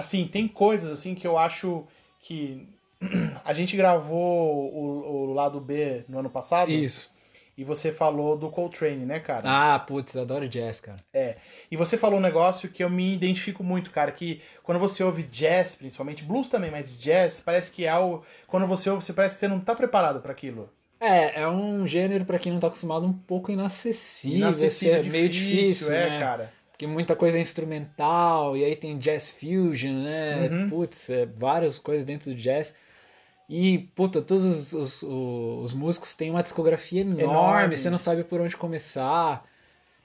[0.00, 1.84] assim, tem coisas, assim, que eu acho
[2.20, 2.66] que
[3.44, 7.10] a gente gravou o, o lado B no ano passado Isso.
[7.56, 9.42] e você falou do Coltrane, né, cara?
[9.44, 10.98] Ah, putz, adoro jazz, cara.
[11.70, 15.22] E você falou um negócio que eu me identifico muito, cara, que quando você ouve
[15.22, 18.24] jazz, principalmente blues também, mas jazz, parece que é algo...
[18.46, 20.68] Quando você ouve, você parece que você não tá preparado para aquilo.
[21.00, 24.36] É, é um gênero, pra quem não tá acostumado, um pouco inacessível.
[24.36, 26.18] Inacessível, assim, é meio difícil, é, né?
[26.20, 26.52] cara.
[26.80, 30.48] Porque muita coisa é instrumental, e aí tem jazz fusion, né?
[30.50, 30.70] Uhum.
[30.70, 32.74] Putz, é, várias coisas dentro do jazz.
[33.46, 37.76] E, puta, todos os, os, os músicos têm uma discografia enorme, Enorme.
[37.76, 39.44] você não sabe por onde começar.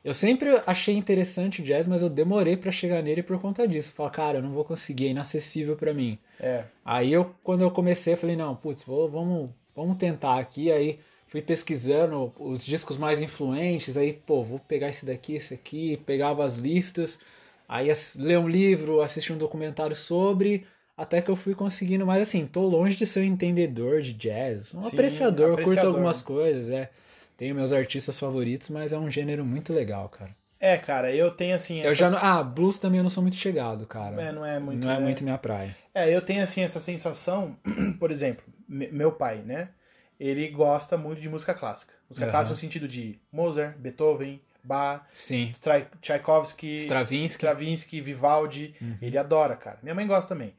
[0.03, 3.93] Eu sempre achei interessante o jazz, mas eu demorei pra chegar nele por conta disso.
[3.93, 6.19] Falar, cara, eu não vou conseguir, é inacessível pra mim.
[6.41, 6.65] É.
[6.83, 10.69] Aí eu, quando eu comecei, eu falei, não, putz, vou- vamos, vamos tentar aqui.
[10.73, 15.97] Aí fui pesquisando os discos mais influentes, aí, pô, vou pegar esse daqui, esse aqui,
[16.05, 17.19] pegava as listas,
[17.67, 20.65] aí ler um livro, assistir um documentário sobre,
[20.97, 24.73] até que eu fui conseguindo, mas assim, tô longe de ser um entendedor de jazz,
[24.73, 25.91] um Sim, apreciador, eu curto apreciador.
[25.91, 26.89] algumas coisas, é.
[27.37, 30.33] Tenho meus artistas favoritos, mas é um gênero muito legal, cara.
[30.59, 31.83] É, cara, eu tenho assim.
[31.83, 34.21] Eu já não, ah, blues também eu não sou muito chegado, cara.
[34.21, 34.79] É, não é muito.
[34.83, 35.03] não é né?
[35.03, 35.75] muito minha praia.
[35.93, 37.57] É, eu tenho assim essa sensação,
[37.99, 39.69] por exemplo, me- meu pai, né?
[40.19, 41.93] Ele gosta muito de música clássica.
[42.09, 42.31] Música Aham.
[42.31, 45.49] clássica no sentido de Mozart, Beethoven, Bach, Sim.
[45.53, 47.31] Strai- Tchaikovsky, Stravinsky.
[47.45, 48.75] Stravinsky, Vivaldi.
[48.81, 48.97] Uhum.
[49.01, 49.77] Ele adora, cara.
[49.83, 50.53] Minha mãe gosta também.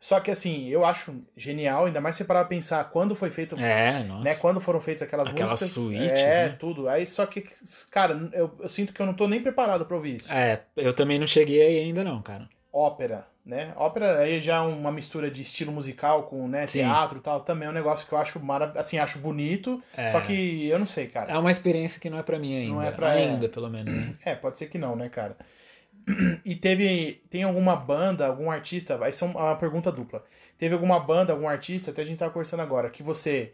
[0.00, 3.58] Só que assim, eu acho genial, ainda mais se parar pra pensar quando foi feito,
[3.58, 4.34] É, né?
[4.34, 5.70] Quando foram feitas aquelas, Aquelas músicas.
[5.70, 6.56] suítes, é, né?
[6.58, 6.88] tudo.
[6.88, 7.42] Aí só que,
[7.90, 10.30] cara, eu, eu sinto que eu não tô nem preparado pra ouvir isso.
[10.30, 12.46] É, eu também não cheguei aí ainda não, cara.
[12.76, 13.72] Ópera, né?
[13.76, 16.80] Ópera aí já é uma mistura de estilo musical com, né, Sim.
[16.80, 20.08] teatro e tal, também é um negócio que eu acho marav assim, acho bonito, É.
[20.08, 21.30] só que eu não sei, cara.
[21.32, 22.72] É uma experiência que não é pra mim ainda.
[22.74, 23.94] Não é pra- Ainda, pelo menos.
[23.94, 24.14] Né?
[24.24, 25.36] É, pode ser que não, né, cara?
[26.44, 30.22] E teve, tem alguma banda, algum artista, vai ser uma pergunta dupla.
[30.58, 33.52] Teve alguma banda, algum artista, até a gente tava conversando agora, que você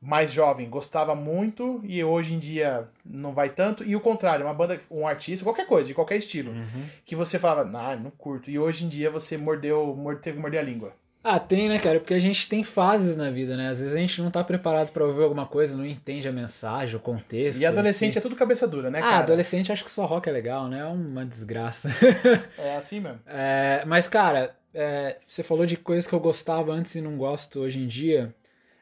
[0.00, 3.84] mais jovem gostava muito e hoje em dia não vai tanto.
[3.84, 6.86] E o contrário, uma banda, um artista, qualquer coisa, de qualquer estilo, Uhum.
[7.04, 8.50] que você falava, ah, não curto.
[8.50, 10.92] E hoje em dia você mordeu, morde- teve que morder a língua.
[11.22, 12.00] Ah, tem, né, cara?
[12.00, 13.68] Porque a gente tem fases na vida, né?
[13.68, 16.96] Às vezes a gente não tá preparado pra ouvir alguma coisa, não entende a mensagem,
[16.96, 17.60] o contexto.
[17.60, 18.18] E adolescente enfim.
[18.20, 19.16] é tudo cabeça dura, né, Ah, cara?
[19.18, 20.78] adolescente acho que só rock é legal, né?
[20.80, 21.90] É uma desgraça.
[22.56, 23.18] É assim mesmo.
[23.26, 27.60] É, mas, cara, é, você falou de coisas que eu gostava antes e não gosto
[27.60, 28.34] hoje em dia.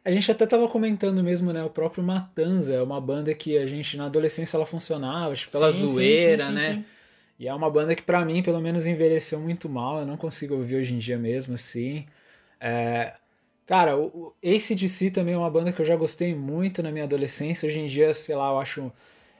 [0.09, 1.62] A gente até tava comentando mesmo, né?
[1.62, 5.53] O próprio Matanza é uma banda que a gente, na adolescência, ela funcionava, acho que
[5.53, 6.79] pela Sim, zoeira, sim, sim, né?
[6.81, 6.87] sim.
[7.38, 10.01] E é uma banda que pra mim, pelo menos, envelheceu muito mal.
[10.01, 12.07] Eu não consigo ouvir hoje em dia mesmo, assim.
[12.61, 13.14] É,
[13.66, 17.05] Cara, o o AC/DC também é uma banda que eu já gostei muito na minha
[17.05, 17.66] adolescência.
[17.68, 18.92] Hoje em dia, sei lá, eu acho...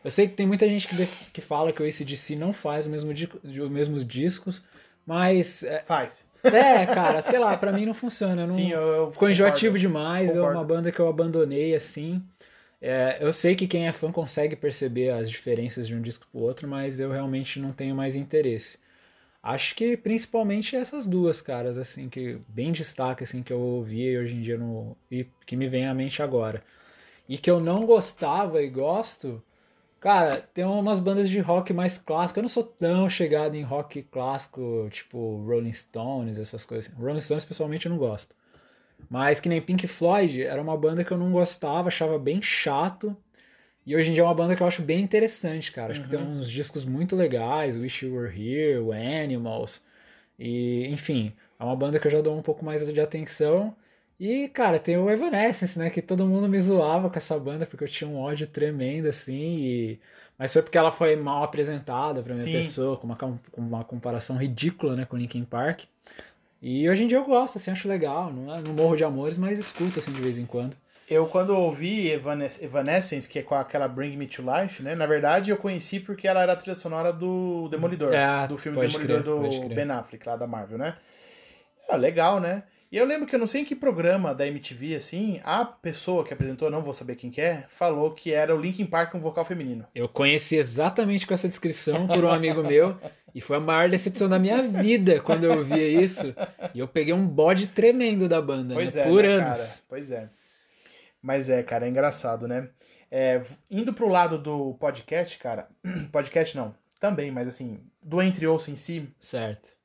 [0.05, 2.87] Eu sei que tem muita gente que, def- que fala que o AC/DC não faz
[2.87, 4.63] o mesmo di- os mesmos discos,
[5.07, 5.63] mas...
[5.65, 6.28] É, Faz.
[6.45, 8.47] É, cara, sei lá, pra mim não funciona.
[8.47, 8.55] Não...
[8.55, 9.79] Sim, eu, eu Ficou enjoativo concordo.
[9.79, 10.65] demais, é uma Concordo.
[10.65, 12.23] banda que eu abandonei, assim.
[12.81, 16.41] É, eu sei que quem é fã consegue perceber as diferenças de um disco pro
[16.41, 18.79] outro, mas eu realmente não tenho mais interesse.
[19.43, 24.35] Acho que principalmente essas duas caras, assim, que bem destaque, assim, que eu ouvi hoje
[24.37, 26.63] em dia no, e que me vem à mente agora.
[27.29, 29.43] E que eu não gostava e gosto,
[30.01, 32.39] cara, tem umas bandas de rock mais clássico.
[32.39, 36.91] Eu não sou tão chegado em rock clássico, tipo Rolling Stones, essas coisas.
[36.91, 37.03] assim.
[37.03, 38.35] Rolling Stones, pessoalmente, eu não gosto.
[39.09, 43.17] Mas que nem Pink Floyd, era uma banda que eu não gostava, achava bem chato.
[43.87, 45.93] E hoje em dia é uma banda que eu acho bem interessante, cara.
[45.93, 48.83] Acho que tem uns discos muito legais, Wish You Were Here,
[49.25, 49.83] Animals.
[50.39, 53.75] E, enfim, é uma banda que eu já dou um pouco mais de atenção.
[54.19, 55.91] E, cara, tem o Evanescence, né?
[55.91, 59.59] Que todo mundo me zoava com essa banda, porque eu tinha um ódio tremendo, assim.
[59.59, 60.01] E...
[60.37, 62.53] Mas foi porque ela foi mal apresentada pra minha Sim.
[62.53, 65.85] pessoa, com uma, com uma comparação ridícula, né, com Linkin Park.
[66.61, 68.33] E hoje em dia eu gosto, assim, acho legal.
[68.33, 70.77] Não, é- não morro de amores, mas escuto, assim, de vez em quando.
[71.09, 74.95] Eu, quando ouvi Evanes- Evanescence, que é com aquela Bring Me to Life, né?
[74.95, 78.13] Na verdade, eu conheci porque ela era a trilha sonora do Demolidor.
[78.15, 79.75] É, do filme Demolidor crer, do.
[79.75, 80.97] Ben Affleck, lá da Marvel, né?
[81.89, 82.63] Ah, legal, né?
[82.91, 86.25] E eu lembro que eu não sei em que programa da MTV, assim, a pessoa
[86.25, 89.21] que apresentou, não vou saber quem que é, falou que era o Linkin Park com
[89.21, 89.87] vocal feminino.
[89.95, 92.97] Eu conheci exatamente com essa descrição por um amigo meu
[93.35, 96.35] e foi a maior decepção da minha vida quando eu via isso.
[96.75, 99.03] E eu peguei um bode tremendo da banda, Pois né?
[99.03, 99.59] é, por né, anos.
[99.59, 99.71] cara?
[99.87, 100.31] Pois é.
[101.21, 102.71] Mas é, cara, é engraçado, né?
[103.11, 105.69] É, indo pro lado do podcast, cara,
[106.11, 109.78] podcast não, também, mas assim, do Entre Ouça em si, Certo.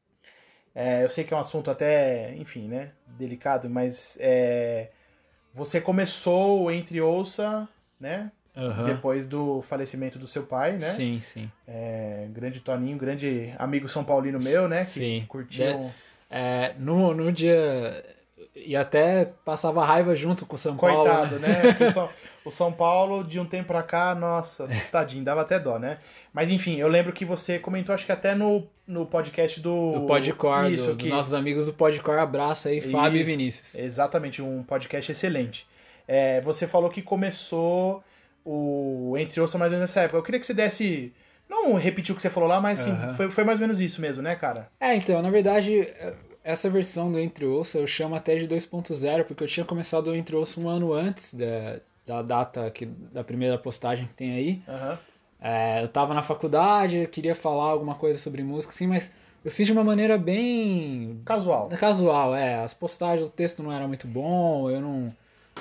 [0.75, 4.89] É, eu sei que é um assunto até, enfim, né, delicado, mas é,
[5.53, 7.67] você começou Entre Ouça,
[7.99, 8.85] né, Aham.
[8.85, 11.51] depois do falecimento do seu pai, né, Sim, sim.
[11.67, 15.25] É, grande Toninho, grande amigo São Paulino meu, né, que Sim.
[15.27, 15.91] curtiu,
[16.29, 18.03] É, no, no dia.
[18.55, 21.03] E até passava raiva junto com o São Paulo.
[21.03, 21.63] coitado, né?
[21.63, 21.73] né,
[22.45, 25.97] o, São, Paulo de um tempo pra cá, nossa, tadinho, dava até dó, né,
[26.33, 29.99] mas enfim, eu lembro que você comentou, acho que até no, no podcast do...
[29.99, 33.23] Do Podcor, Isso, do, que- dos nossos amigos do Podcor, abraça aí, Fábio e.
[33.23, 33.75] Vinícius.
[33.75, 35.67] Exatamente, um podcast excelente.
[36.07, 38.03] É, você falou que começou
[38.45, 40.17] o Entre Ouça mais ou menos nessa época.
[40.17, 41.13] Eu queria que você desse.
[41.49, 44.01] Não repetiu o que você falou lá, mas assim, foi, foi mais ou menos isso
[44.01, 44.69] mesmo, né, cara?
[44.79, 45.87] É, então, na verdade,
[46.43, 50.15] essa versão do Entre Ouça eu chamo até de 2.0, porque eu tinha começado o
[50.15, 54.61] Entre Ouça um ano antes da, da data que, da primeira postagem que tem aí.
[54.67, 54.99] Aham.
[55.41, 59.11] É, eu tava na faculdade, queria falar alguma coisa sobre música, assim, mas
[59.43, 61.67] eu fiz de uma maneira bem Casual.
[61.77, 62.63] casual, é.
[62.63, 65.13] As postagens, o texto não era muito bom, eu não,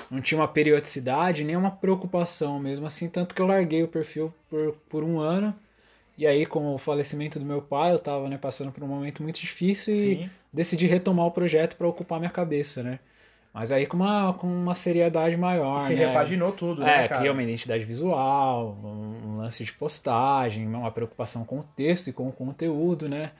[0.09, 4.33] não tinha uma periodicidade, nem uma preocupação mesmo, assim, tanto que eu larguei o perfil
[4.49, 5.53] por, por um ano.
[6.17, 9.21] E aí, com o falecimento do meu pai, eu tava né, passando por um momento
[9.21, 10.29] muito difícil e Sim.
[10.53, 12.99] decidi retomar o projeto para ocupar minha cabeça, né?
[13.53, 16.07] Mas aí com uma, com uma seriedade maior, Você né?
[16.07, 17.19] repaginou tudo, É, né, cara?
[17.21, 22.13] cria uma identidade visual, um, um lance de postagem, uma preocupação com o texto e
[22.13, 23.31] com o conteúdo, né?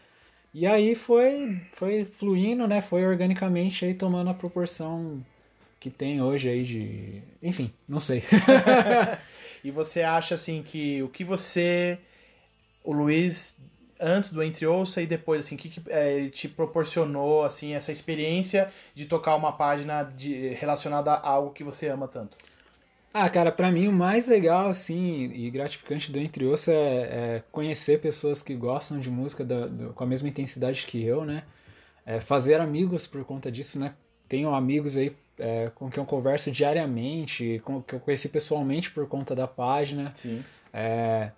[0.53, 2.79] E aí foi, foi fluindo, né?
[2.79, 5.25] Foi organicamente aí tomando a proporção
[5.79, 7.23] que tem hoje aí de...
[7.41, 8.23] Enfim, não sei.
[9.63, 11.97] E você acha assim que o que você,
[12.83, 13.55] o Luiz,
[14.03, 17.91] antes do Entre Ouça e depois, assim, o que, que é, te proporcionou assim essa
[17.91, 22.37] experiência de tocar uma página de, relacionada a algo que você ama tanto?
[23.13, 27.43] Ah, cara, pra mim o mais legal, assim, e gratificante do Entre Osso é, é
[27.51, 31.43] conhecer pessoas que gostam de música da- do- com a mesma intensidade que eu, né?
[32.05, 33.93] É fazer amigos por conta disso, né?
[34.27, 39.07] Tenho amigos aí é, com quem eu converso diariamente, com, que eu conheci pessoalmente por
[39.07, 40.11] conta da página.
[40.15, 40.43] Sim.
[40.73, 41.31] É,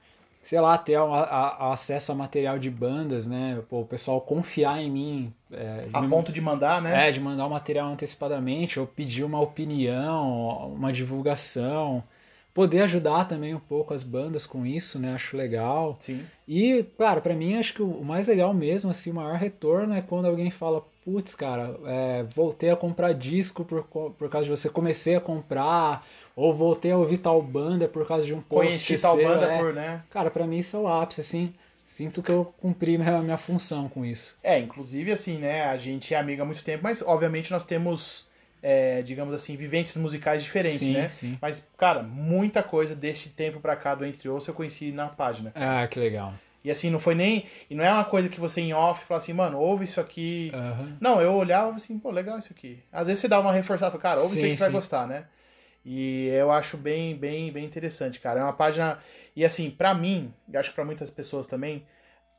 [0.46, 3.60] sei lá, ter a, a, acesso a material de bandas, né?
[3.68, 5.34] Pô, o pessoal confiar em mim.
[5.52, 7.10] É, a me, ponto de mandar, né?
[7.10, 12.04] É, de mandar o material antecipadamente, ou pedir uma opinião, uma divulgação.
[12.56, 15.14] Poder ajudar também um pouco as bandas com isso, né?
[15.14, 15.98] Acho legal.
[16.00, 16.26] Sim.
[16.48, 20.02] E, cara, para mim acho que o mais legal mesmo, assim, o maior retorno é
[20.02, 24.70] quando alguém fala, putz, cara, é, voltei a comprar disco por, por causa de você,
[24.70, 28.98] comecei a comprar, ou voltei a ouvir tal banda por causa de um post Conheci
[29.00, 29.58] tal seu, banda é.
[29.58, 30.04] por, né?
[30.10, 31.54] Cara, para mim isso é o ápice, assim.
[31.86, 34.36] Sinto que eu cumpri minha, minha função com isso.
[34.42, 35.66] É, inclusive, assim, né?
[35.66, 38.25] A gente é amigo há muito tempo, mas obviamente nós temos,
[38.68, 41.08] é, digamos assim, vivências musicais diferentes, sim, né?
[41.08, 41.38] Sim.
[41.40, 45.52] Mas, cara, muita coisa desse tempo pra cá do Entre Ouça eu conheci na página.
[45.54, 46.34] Ah, que legal.
[46.64, 47.46] E assim, não foi nem.
[47.70, 50.52] E não é uma coisa que você em off fala assim, mano, ouve isso aqui.
[50.52, 50.98] Uhum.
[51.00, 52.82] Não, eu olhava assim, pô, legal isso aqui.
[52.92, 55.06] Às vezes você dá uma reforçada, cara, ouve sim, isso aqui que você vai gostar,
[55.06, 55.26] né?
[55.86, 58.40] E eu acho bem, bem, bem interessante, cara.
[58.40, 58.98] É uma página.
[59.36, 61.86] E assim, para mim, e acho que pra muitas pessoas também,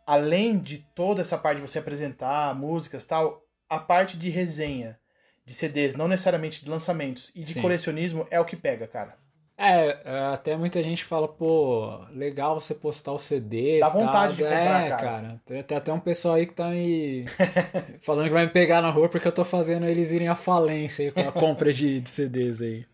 [0.04, 4.98] além de toda essa parte de você apresentar músicas tal, a parte de resenha
[5.46, 7.62] de CDs, não necessariamente de lançamentos, e de Sim.
[7.62, 9.14] colecionismo é o que pega, cara.
[9.58, 13.80] É, é, até muita gente fala, pô, legal você postar o CD.
[13.80, 14.28] Dá vontade tal.
[14.34, 15.02] de comprar, é, cara.
[15.02, 15.40] cara.
[15.46, 17.24] Tem, tem, até um pessoal aí que tá me
[18.02, 21.06] falando que vai me pegar na rua porque eu tô fazendo eles irem à falência
[21.06, 22.84] aí com a compra de, de CDs aí.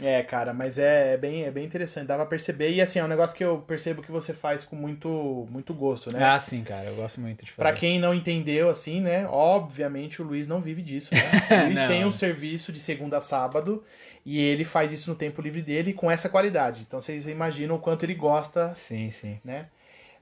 [0.00, 2.70] É, cara, mas é, é, bem, é bem interessante, dá pra perceber.
[2.70, 6.12] E assim, é um negócio que eu percebo que você faz com muito, muito gosto,
[6.12, 6.22] né?
[6.22, 7.68] Ah, sim, cara, eu gosto muito de fazer.
[7.68, 9.26] Pra quem não entendeu, assim, né?
[9.26, 11.20] Obviamente o Luiz não vive disso, né?
[11.64, 13.82] O Luiz tem um serviço de segunda a sábado
[14.24, 16.84] e ele faz isso no tempo livre dele com essa qualidade.
[16.86, 18.74] Então vocês imaginam o quanto ele gosta.
[18.76, 19.40] Sim, sim.
[19.42, 19.66] Né?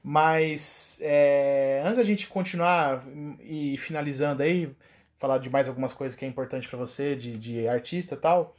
[0.01, 3.03] Mas é, antes da gente continuar
[3.41, 4.69] e finalizando aí,
[5.17, 8.55] falar de mais algumas coisas que é importante para você, de, de artista e tal.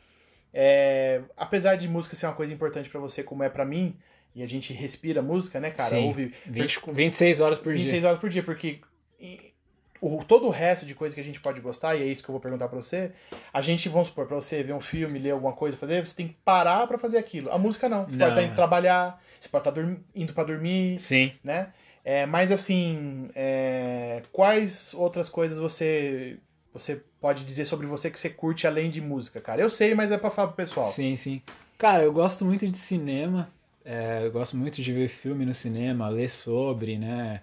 [0.58, 3.94] É, apesar de música ser uma coisa importante para você, como é para mim,
[4.34, 5.90] e a gente respira música, né, cara?
[5.90, 7.92] Sim, Ouve 20, 26 horas por 26 dia.
[7.92, 8.80] 26 horas por dia, porque
[10.00, 12.30] o, todo o resto de coisa que a gente pode gostar, e é isso que
[12.30, 13.12] eu vou perguntar pra você,
[13.52, 16.28] a gente, vamos supor, pra você ver um filme, ler alguma coisa, fazer, você tem
[16.28, 17.52] que parar para fazer aquilo.
[17.52, 18.06] A música não.
[18.06, 18.56] Você não, pode estar indo é.
[18.56, 19.82] trabalhar, você pode estar
[20.14, 21.32] indo para dormir, Sim.
[21.44, 21.68] né?
[22.02, 26.38] É, mas assim, é, quais outras coisas você
[26.78, 29.60] você pode dizer sobre você que você curte além de música, cara?
[29.60, 30.90] Eu sei, mas é pra falar pro pessoal.
[30.90, 31.42] Sim, sim.
[31.78, 33.50] Cara, eu gosto muito de cinema.
[33.84, 37.42] É, eu gosto muito de ver filme no cinema, ler sobre, né?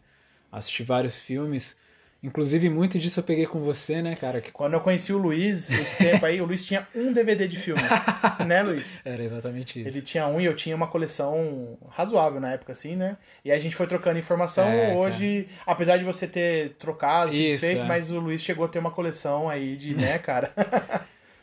[0.51, 1.75] Assistir vários filmes.
[2.23, 4.39] Inclusive, muito disso eu peguei com você, né, cara?
[4.39, 4.49] Que...
[4.49, 7.81] Quando eu conheci o Luiz, esse tempo aí, o Luiz tinha um DVD de filme.
[8.47, 8.97] né, Luiz?
[9.03, 9.89] Era exatamente isso.
[9.89, 13.17] Ele tinha um e eu tinha uma coleção razoável na época, assim, né?
[13.43, 14.69] E a gente foi trocando informação.
[14.69, 15.73] É, Hoje, cara.
[15.73, 17.85] apesar de você ter trocado, isso, feito, é.
[17.85, 20.53] mas o Luiz chegou a ter uma coleção aí de, né, cara?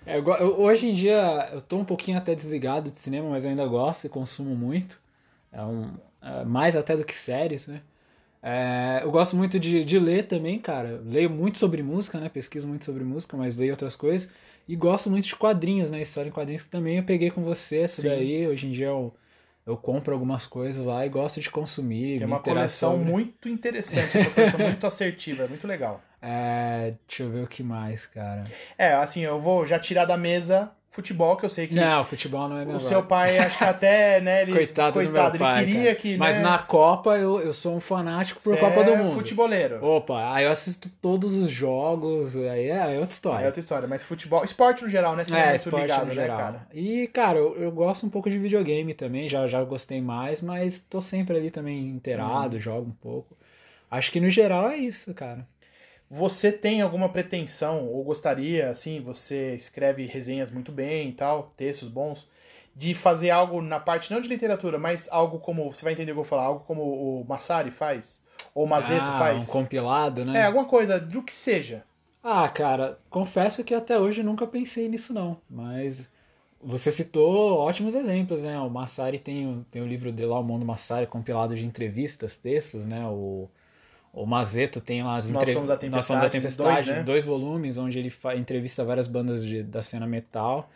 [0.06, 3.50] é, eu, hoje em dia, eu tô um pouquinho até desligado de cinema, mas eu
[3.50, 4.98] ainda gosto e consumo muito.
[5.52, 7.82] É um, é mais até do que séries, né?
[8.42, 11.00] É, eu gosto muito de, de ler também, cara.
[11.04, 12.28] Leio muito sobre música, né?
[12.28, 14.30] Pesquiso muito sobre música, mas leio outras coisas.
[14.66, 16.00] E gosto muito de quadrinhos, né?
[16.00, 18.08] História em quadrinhos que também eu peguei com você, essa Sim.
[18.08, 18.46] daí.
[18.46, 19.14] Hoje em dia eu,
[19.66, 22.18] eu compro algumas coisas lá e gosto de consumir.
[22.18, 23.10] Tem uma coleção sobre...
[23.10, 26.00] muito interessante, uma coleção muito assertiva, é muito legal.
[26.22, 28.44] É, deixa eu ver o que mais, cara.
[28.76, 31.74] É, assim, eu vou já tirar da mesa futebol, que eu sei que.
[31.74, 34.42] Não, futebol não é meu O seu pai, acho que até, né?
[34.42, 35.94] Ele, coitado, coitado do meu pai, queria cara.
[35.94, 36.16] que.
[36.16, 39.14] Mas né, na Copa eu, eu sou um fanático por Cê Copa do é Mundo.
[39.14, 39.84] futeboleiro.
[39.84, 43.44] Opa, aí eu assisto todos os jogos, aí é, é outra história.
[43.44, 44.44] É outra história, mas futebol.
[44.44, 45.24] Esporte no geral, né?
[45.24, 46.38] Você é, é muito ligado, no né, geral.
[46.38, 46.66] cara?
[46.74, 50.78] E, cara, eu, eu, gosto um pouco de videogame também, já, já gostei mais, mas
[50.78, 52.60] tô sempre ali também inteirado, hum.
[52.60, 53.36] jogo um pouco.
[53.88, 55.46] Acho que no geral é isso, cara.
[56.10, 61.88] Você tem alguma pretensão ou gostaria, assim, você escreve resenhas muito bem e tal, textos
[61.88, 62.28] bons,
[62.74, 66.14] de fazer algo na parte não de literatura, mas algo como, você vai entender o
[66.14, 68.20] que eu vou falar, algo como o Massari faz,
[68.52, 69.38] ou o Mazeto ah, faz.
[69.38, 70.40] um compilado, né?
[70.40, 71.84] É, alguma coisa, do que seja.
[72.24, 76.08] Ah, cara, confesso que até hoje nunca pensei nisso não, mas
[76.60, 78.58] você citou ótimos exemplos, né?
[78.58, 82.84] O Massari tem, tem o livro dele lá, O Mundo Massari, compilado de entrevistas, textos,
[82.84, 83.06] né?
[83.06, 83.48] O
[84.12, 85.54] o Mazeto tem lá as Nós entre...
[85.54, 87.02] somos a Tempestade, Nós somos a Tempestade dois, né?
[87.02, 90.70] dois volumes, onde ele entrevista várias bandas de, da cena metal.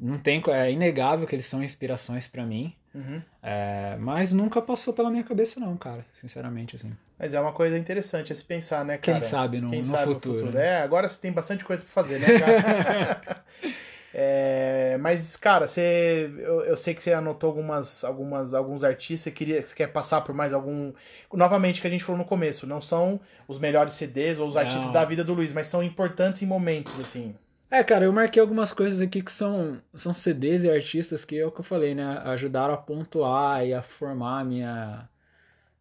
[0.00, 2.74] Não tem, é inegável que eles são inspirações para mim.
[2.94, 3.20] Uhum.
[3.42, 6.04] É, mas nunca passou pela minha cabeça, não, cara.
[6.12, 6.92] Sinceramente, assim.
[7.18, 9.20] Mas é uma coisa interessante a se pensar, né, cara?
[9.20, 10.34] Quem sabe no, Quem no sabe futuro.
[10.34, 10.58] No futuro.
[10.58, 10.66] Né?
[10.66, 13.44] É, agora você tem bastante coisa pra fazer, né, cara?
[14.16, 19.32] É, mas, cara, você, eu, eu, sei que você anotou algumas, algumas, alguns artistas.
[19.32, 20.92] Queria, você quer passar por mais algum.
[21.32, 24.62] Novamente, que a gente falou no começo, não são os melhores CDs ou os não.
[24.62, 27.34] artistas da vida do Luiz, mas são importantes em momentos, assim.
[27.68, 31.44] É, cara, eu marquei algumas coisas aqui que são, são CDs e artistas que é
[31.44, 32.22] o que eu falei, né?
[32.24, 35.08] Ajudaram a pontuar e a formar a minha,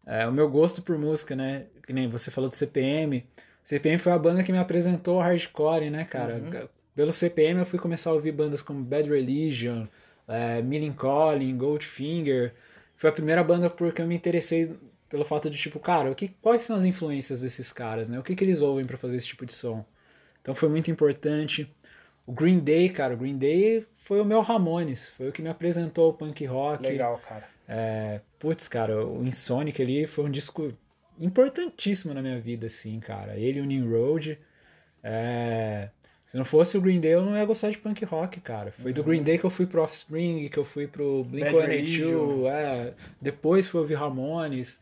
[0.08, 1.68] é, o meu gosto por música, né?
[1.86, 3.24] Que nem você falou do CPM.
[3.64, 6.38] CPM foi a banda que me apresentou o hardcore, né, cara?
[6.38, 6.68] Uhum.
[6.96, 9.88] Pelo CPM eu fui começar a ouvir bandas como Bad Religion,
[10.28, 12.54] é, Millen Collin, Goldfinger.
[12.96, 14.76] Foi a primeira banda porque eu me interessei
[15.10, 18.20] pelo fato de, tipo, cara, o que, quais são as influências desses caras, né?
[18.20, 19.86] O que, que eles ouvem para fazer esse tipo de som?
[20.42, 21.72] Então foi muito importante.
[22.26, 25.50] O Green Day, cara, o Green Day foi o meu Ramones, foi o que me
[25.50, 26.84] apresentou o punk rock.
[26.84, 27.48] Legal, cara.
[27.68, 30.74] É, putz, cara, o Insonic ali foi um disco
[31.20, 33.38] importantíssimo na minha vida, assim, cara.
[33.38, 34.38] Ele e o Nimrod.
[35.04, 35.90] É,
[36.26, 38.72] se não fosse o Green Day, eu não ia gostar de punk rock, cara.
[38.72, 38.94] Foi uhum.
[38.94, 43.68] do Green Day que eu fui pro Offspring, que eu fui pro Blink-182, é, depois
[43.68, 44.80] fui ouvir Ramones.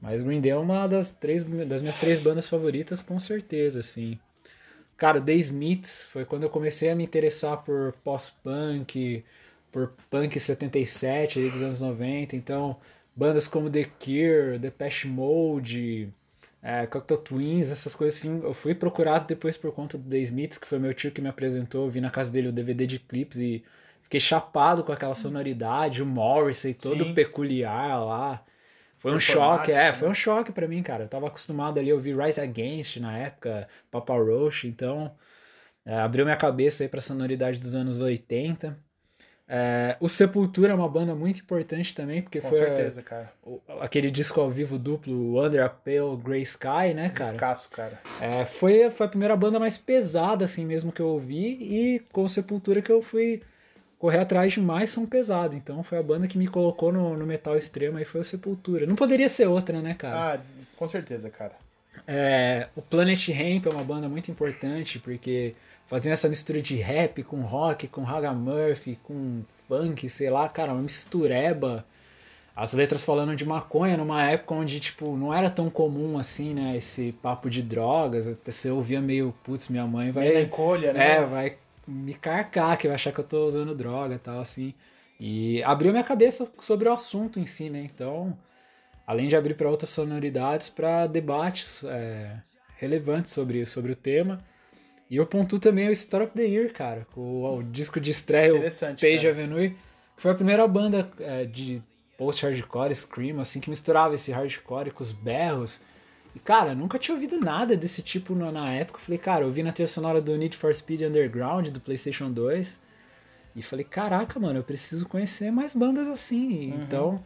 [0.00, 4.18] Mas Green Day é uma das, três, das minhas três bandas favoritas, com certeza, assim.
[4.96, 9.24] Cara, The Smiths foi quando eu comecei a me interessar por pós-punk,
[9.72, 12.36] por punk 77, ali dos anos 90.
[12.36, 12.76] Então,
[13.14, 16.12] bandas como The Cure, The Depeche Mode,
[16.62, 18.40] é, Cocteau Twins, essas coisas assim.
[18.42, 21.28] Eu fui procurado depois por conta do The Smiths, que foi meu tio que me
[21.28, 21.84] apresentou.
[21.84, 23.64] Eu vi na casa dele o DVD de clipes e
[24.02, 27.14] fiquei chapado com aquela sonoridade, o Morrissey todo Sim.
[27.14, 28.44] peculiar lá.
[28.98, 29.92] Foi um choque, é, né?
[29.92, 31.04] foi um choque para mim, cara.
[31.04, 35.14] Eu tava acostumado ali a ouvir Rise Against na época, Papa Roach, então
[35.86, 38.76] é, abriu minha cabeça aí pra sonoridade dos anos 80.
[39.50, 43.32] É, o Sepultura é uma banda muito importante também, porque Com foi certeza, cara.
[43.42, 47.30] O, aquele disco ao vivo duplo Under a Pale Grey Sky, né, cara?
[47.30, 47.98] Descasso, cara.
[48.20, 52.24] É, foi, foi a primeira banda mais pesada, assim mesmo, que eu ouvi, e com
[52.24, 53.40] o Sepultura que eu fui
[53.98, 55.56] correr atrás de mais som pesado.
[55.56, 58.86] Então foi a banda que me colocou no, no metal extremo aí foi o Sepultura.
[58.86, 60.34] Não poderia ser outra, né, cara?
[60.34, 60.40] Ah,
[60.76, 61.52] com certeza, cara.
[62.06, 65.54] É, o Planet Hemp é uma banda muito importante porque
[65.88, 70.72] fazendo essa mistura de rap com rock, com Raga Murphy, com funk, sei lá, cara,
[70.72, 71.84] uma mistureba.
[72.54, 76.76] As letras falando de maconha numa época onde, tipo, não era tão comum assim, né?
[76.76, 78.26] Esse papo de drogas.
[78.26, 80.28] Até você ouvia meio, putz, minha mãe vai.
[80.28, 81.16] Melancolia, né?
[81.16, 84.74] É, vai me carcar, que vai achar que eu tô usando droga e tal, assim.
[85.20, 87.80] E abriu minha cabeça sobre o assunto em si, né?
[87.82, 88.36] Então,
[89.06, 92.36] além de abrir para outras sonoridades, para debates é,
[92.76, 94.44] relevantes sobre, sobre o tema.
[95.10, 98.54] E eu pontuo também o Story of the Year, cara, o, o disco de estreia,
[98.54, 99.30] o Page cara.
[99.30, 99.70] Avenue,
[100.16, 101.82] que foi a primeira banda é, de
[102.18, 105.80] post-hardcore, scream, assim, que misturava esse hardcore com os berros
[106.34, 109.00] e, cara, nunca tinha ouvido nada desse tipo na, na época.
[109.00, 112.78] falei, cara, eu vi na trilha sonora do Need for Speed Underground, do PlayStation 2.
[113.56, 116.70] E falei, caraca, mano, eu preciso conhecer mais bandas assim.
[116.70, 116.82] Uhum.
[116.82, 117.24] Então,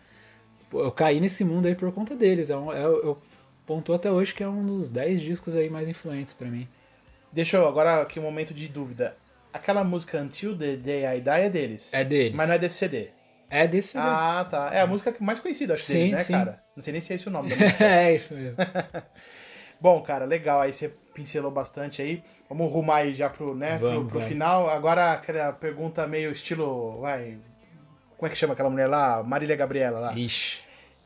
[0.73, 2.49] eu caí nesse mundo aí por conta deles.
[2.49, 3.19] É um, é, eu
[3.67, 6.67] pontuo até hoje que é um dos 10 discos aí mais influentes para mim.
[7.33, 9.17] Deixa eu, agora aqui um momento de dúvida.
[9.53, 11.93] Aquela música Until the Day I Die é deles.
[11.93, 12.35] É deles.
[12.35, 13.09] Mas não é desse CD.
[13.49, 14.11] É desse mesmo.
[14.11, 14.71] Ah, tá.
[14.73, 16.33] É a música mais conhecida, acho, sim, deles, né, sim.
[16.33, 16.63] cara?
[16.77, 17.85] Não sei nem se é esse o nome da música.
[17.85, 18.57] é, isso mesmo.
[19.81, 20.61] Bom, cara, legal.
[20.61, 22.23] Aí você pincelou bastante aí.
[22.49, 24.69] Vamos rumar aí já pro, né, Vamos, pro, pro final.
[24.69, 27.01] Agora, aquela pergunta meio estilo.
[27.01, 27.39] Vai.
[28.17, 29.23] Como é que chama aquela mulher lá?
[29.23, 30.13] Marília Gabriela lá.
[30.15, 30.61] Ixi.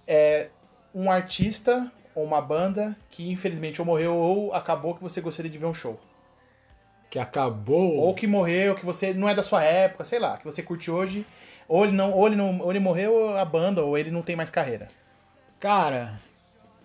[0.07, 0.49] É
[0.95, 5.59] um artista ou uma banda que infelizmente ou morreu ou acabou que você gostaria de
[5.59, 6.01] ver um show.
[7.11, 7.97] Que acabou?
[7.97, 10.91] Ou que morreu, que você não é da sua época, sei lá, que você curte
[10.91, 11.25] hoje
[11.69, 14.37] ou ele não, ou ele não, ou ele morreu a banda, ou ele não tem
[14.37, 14.89] mais carreira.
[15.59, 16.19] Cara,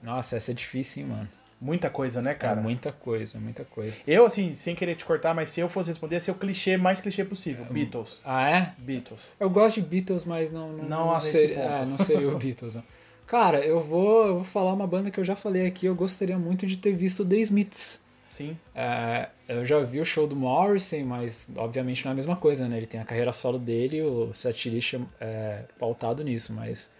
[0.01, 1.29] nossa, essa é difícil, hein, mano.
[1.59, 2.59] Muita coisa, né, cara?
[2.59, 3.95] É muita coisa, muita coisa.
[4.07, 6.75] Eu, assim, sem querer te cortar, mas se eu fosse responder, ia ser o clichê
[6.75, 7.65] mais clichê possível.
[7.69, 8.19] É, Beatles.
[8.25, 8.73] Ah, é?
[8.79, 9.21] Beatles.
[9.39, 10.71] Eu gosto de Beatles, mas não...
[10.71, 12.75] Não, não, não, seria, é, não seria o Beatles.
[12.75, 12.83] Não.
[13.27, 16.37] Cara, eu vou, eu vou falar uma banda que eu já falei aqui, eu gostaria
[16.37, 18.00] muito de ter visto The Smiths.
[18.41, 18.57] Sim.
[18.73, 22.67] É, eu já vi o show do Morrison, mas obviamente não é a mesma coisa,
[22.67, 22.77] né?
[22.77, 26.91] Ele tem a carreira solo dele o setlist é pautado nisso, mas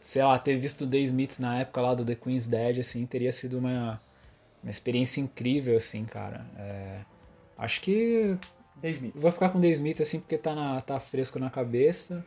[0.00, 3.32] sei lá, ter visto The Smiths na época lá do The Queen's Dead, assim, teria
[3.32, 4.00] sido uma,
[4.62, 6.46] uma experiência incrível, assim, cara.
[6.56, 7.00] É,
[7.58, 8.36] acho que
[8.80, 9.20] The Smiths.
[9.20, 12.24] vou ficar com The Smiths, assim, porque tá, na, tá fresco na cabeça.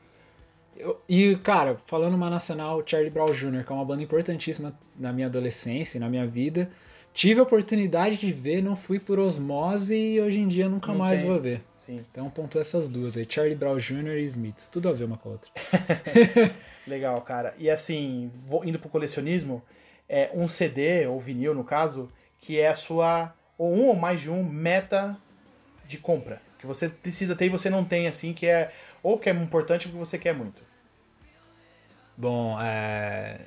[0.75, 5.13] Eu, e, cara, falando uma nacional, Charlie Brown Jr., que é uma banda importantíssima na
[5.13, 6.69] minha adolescência e na minha vida.
[7.13, 10.99] Tive a oportunidade de ver, não fui por osmose e hoje em dia nunca não
[10.99, 11.29] mais tem.
[11.29, 11.63] vou ver.
[11.77, 12.01] Sim.
[12.09, 14.17] Então ponto essas duas aí, Charlie Brown Jr.
[14.19, 15.51] e Smiths, tudo a ver uma com a outra.
[16.87, 17.53] Legal, cara.
[17.57, 19.61] E assim, vou indo pro colecionismo,
[20.07, 24.21] é um CD, ou vinil no caso, que é a sua, ou um ou mais
[24.21, 25.17] de um, meta
[25.87, 26.41] de compra.
[26.57, 29.87] Que você precisa ter e você não tem, assim, que é, ou que é importante
[29.87, 30.61] ou que você quer muito.
[32.17, 33.39] Bom, é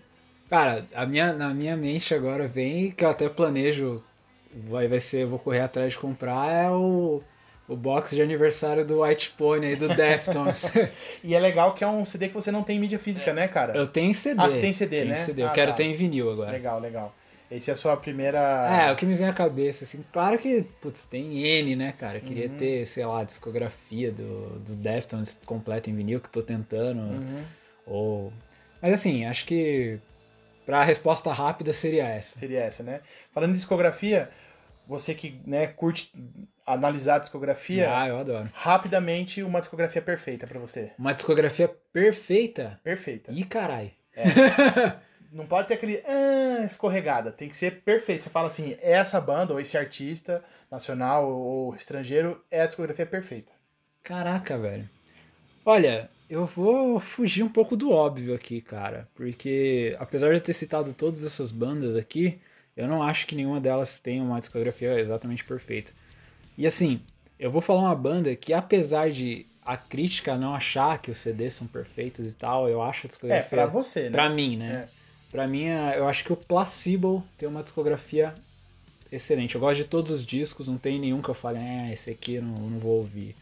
[0.53, 4.05] Cara, a minha, na minha mente agora vem, que eu até planejo,
[4.69, 7.23] vai, vai ser, vou correr atrás de comprar, é o,
[7.67, 10.63] o box de aniversário do White Pony aí, do Deftones.
[11.25, 13.75] e é legal que é um CD que você não tem mídia física, né, cara?
[13.75, 14.43] Eu tenho CD.
[14.43, 15.15] Ah, você tem CD, Tenho né?
[15.15, 15.43] CD.
[15.43, 15.77] Eu Ah, quero tá.
[15.79, 16.53] ter em vinil agora.
[16.53, 17.15] Legal, legal.
[17.51, 18.39] Esse é a sua primeira.
[18.39, 22.19] É, o que me vem à cabeça, assim, claro que, putz, tem N, né, cara?
[22.19, 22.57] Eu queria Uhum.
[22.59, 27.01] ter, sei lá, a discografia do, do Deftones completa em vinil, que eu tô tentando,
[27.01, 27.45] Uhum.
[27.87, 28.33] ou...
[28.83, 29.99] Mas assim, acho que
[30.67, 32.39] pra resposta rápida seria essa.
[32.39, 33.01] Seria essa, né?
[33.33, 34.31] Falando em discografia,
[34.87, 36.13] você que né, curte
[36.67, 38.49] analisar a discografia, Ah, eu adoro.
[38.55, 40.93] rapidamente uma discografia perfeita pra você.
[40.99, 42.81] Uma discografia perfeita?
[42.85, 43.33] Perfeita.
[43.33, 43.93] Ih, carai.
[45.33, 48.25] Não pode ter aquele ah, escorregada, tem que ser perfeito.
[48.25, 53.51] Você fala assim, essa banda ou esse artista nacional ou estrangeiro é a discografia perfeita.
[54.03, 54.89] Caraca, velho.
[55.65, 59.07] Olha, eu vou fugir um pouco do óbvio aqui, cara.
[59.15, 62.39] Porque, apesar de eu ter citado todas essas bandas aqui,
[62.77, 65.93] eu não acho que nenhuma delas tenha uma discografia exatamente perfeita.
[66.57, 67.01] E assim,
[67.39, 71.53] eu vou falar uma banda que, apesar de a crítica não achar que os CDs
[71.55, 73.49] são perfeitos e tal, eu acho a É, discografia.
[73.51, 74.11] pra você, né?
[74.11, 74.89] Pra mim, né?
[74.89, 75.03] É.
[75.31, 78.35] Pra mim, é- eu acho que o Placebo tem uma discografia
[79.11, 79.55] excelente.
[79.55, 82.35] Eu gosto de todos os discos, não tem nenhum que eu fale, é, esse aqui
[82.35, 83.35] eu não, não vou ouvir.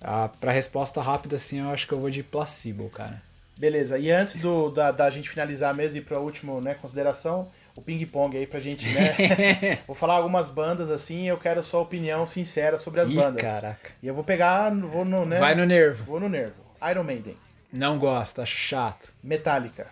[0.00, 3.20] Ah, pra resposta rápida, assim, eu acho que eu vou de Placebo, cara.
[3.56, 7.80] Beleza, e antes do, da, da gente finalizar mesmo e pra última né, consideração, o
[7.80, 9.78] ping-pong aí pra gente, né?
[9.86, 13.40] vou falar algumas bandas assim e eu quero sua opinião sincera sobre as Ih, bandas.
[13.40, 13.90] caraca.
[14.02, 15.38] E eu vou pegar, vou no, né?
[15.38, 16.04] Vai no nervo.
[16.04, 16.54] Vou no nervo.
[16.90, 17.34] Iron Maiden,
[17.72, 19.10] Não gosto, acho chato.
[19.22, 19.86] Metallica.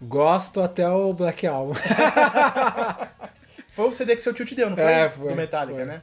[0.00, 1.74] Gosto até o Black Album.
[3.74, 4.84] Foi o CD que seu tio te deu, não foi?
[4.84, 5.84] É, foi, Do Metallica, foi.
[5.84, 6.00] né?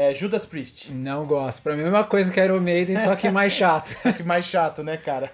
[0.00, 0.92] É, Judas Priest.
[0.92, 1.60] Não gosto.
[1.60, 3.88] Pra mim é a mesma coisa que Iron Maiden, só que mais chato.
[4.00, 5.28] Só que mais chato, né, cara?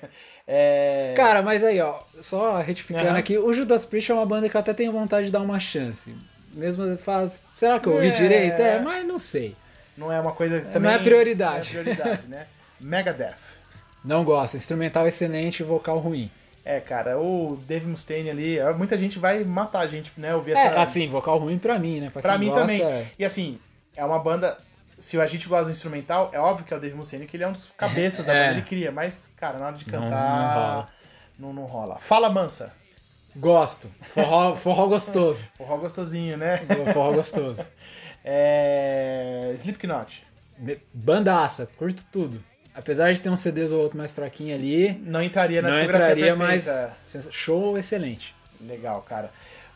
[0.49, 1.13] É...
[1.17, 3.19] Cara, mas aí, ó, só retificando Aham.
[3.19, 5.61] aqui, o Judas Priest é uma banda que eu até tenho vontade de dar uma
[5.61, 6.15] chance.
[6.55, 7.43] Mesmo faz.
[7.57, 8.11] Será que eu ouvi É.
[8.13, 8.61] direito?
[8.63, 9.55] É, mas não sei.
[9.99, 10.93] não é uma coisa que Não também...
[10.95, 11.73] é prioridade.
[11.75, 12.47] Não é prioridade, né?
[12.81, 13.35] Megadeth.
[14.05, 14.57] Não gosto.
[14.57, 16.31] Instrumental excelente, vocal ruim.
[16.65, 20.35] É, cara, o Dave Mustaine ali, muita gente vai matar a gente, né?
[20.35, 20.81] Ouvir É, essa...
[20.81, 22.11] assim, vocal ruim pra mim, né?
[22.11, 22.83] Pra, Pra mim gosta, também.
[22.83, 23.07] é.
[23.19, 23.59] E assim,
[23.97, 24.57] é uma banda.
[24.99, 27.45] Se a gente gosta do instrumental, é óbvio que é o Dave Mustaine, que ele
[27.45, 28.47] é um dos cabeças da É.
[28.47, 30.55] banda, ele cria, mas, cara, na hora de Não- não cantar.
[30.73, 30.89] rola.
[31.39, 31.97] Não, não rola.
[31.99, 32.73] Fala mansa.
[33.37, 33.91] Gosto.
[34.03, 35.45] Forró, forró gostoso.
[35.59, 36.59] Forró gostosinho, né?
[36.93, 37.65] Forró gostoso.
[38.27, 39.53] É.
[39.57, 40.23] Slipknot.
[40.93, 42.43] Bandaça, curto tudo.
[42.75, 46.35] Apesar de ter um CDs ou outro mais fraquinho ali, Não entraria na não entraria,
[46.35, 46.97] mas perfeita.
[47.07, 48.35] sens- show excelente.
[48.61, 49.31] Legal, cara.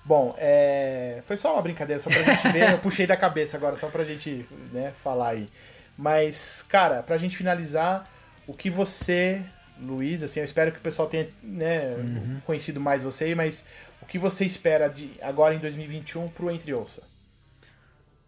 [0.09, 1.21] Bom, é...
[1.27, 2.73] foi só uma brincadeira, só pra gente ver.
[2.73, 5.51] Eu puxei da cabeça agora, só pra gente né, falar aí.
[5.99, 8.09] Mas, cara, pra gente finalizar,
[8.47, 9.43] o que você,
[9.79, 12.41] Luiz, assim, eu espero que o pessoal tenha né, Uhum.
[12.47, 13.63] conhecido mais você, mas
[14.01, 17.03] o que você espera de agora em 2021 pro Entre Ouça?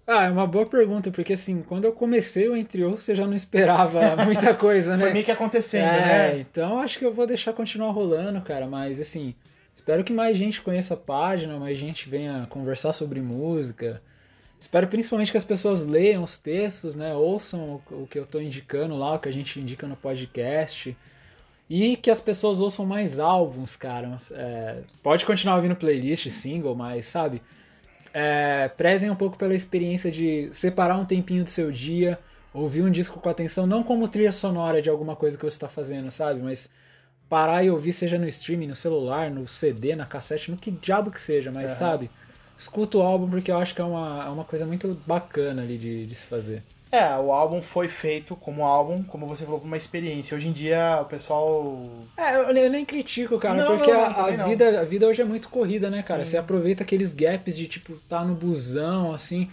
[0.07, 3.26] Ah, é uma boa pergunta, porque assim, quando eu comecei o Entre Outros, você já
[3.26, 5.05] não esperava muita coisa, né?
[5.05, 6.39] Foi meio que acontecendo, é, né?
[6.41, 9.35] então acho que eu vou deixar continuar rolando, cara, mas assim,
[9.74, 14.02] espero que mais gente conheça a página, mais gente venha conversar sobre música.
[14.60, 17.14] Espero principalmente que as pessoas leiam os textos, né?
[17.14, 20.94] Ouçam o, que eu tô indicando lá, o que a gente indica no podcast.
[21.68, 24.18] E que as pessoas ouçam mais álbuns, cara.
[24.32, 27.40] É, pode continuar ouvindo playlist, single, mas sabe?
[28.12, 32.18] É, prezem um pouco pela experiência de separar um tempinho do seu dia,
[32.52, 35.68] ouvir um disco com atenção, não como trilha sonora de alguma coisa que você está
[35.68, 36.40] fazendo, sabe?
[36.42, 36.68] Mas
[37.31, 41.11] parar e ouvir, seja no streaming, no celular, no CD, na cassete, no que diabo
[41.12, 41.78] que seja, mas Aham.
[41.78, 42.11] sabe?
[42.57, 45.78] Escuta o álbum porque eu acho que é uma, é uma coisa muito bacana ali
[45.78, 46.62] de, de se fazer.
[46.93, 50.37] É, o álbum foi feito como álbum, como você falou, uma experiência.
[50.37, 52.09] Hoje em dia o pessoal.
[52.16, 55.07] É, eu, eu nem critico, cara, Não, porque não, não, a, a vida, a vida
[55.07, 56.24] hoje é muito corrida, né, cara?
[56.24, 56.31] Sim.
[56.31, 59.51] Você aproveita aqueles gaps de, tipo, tá no busão, assim.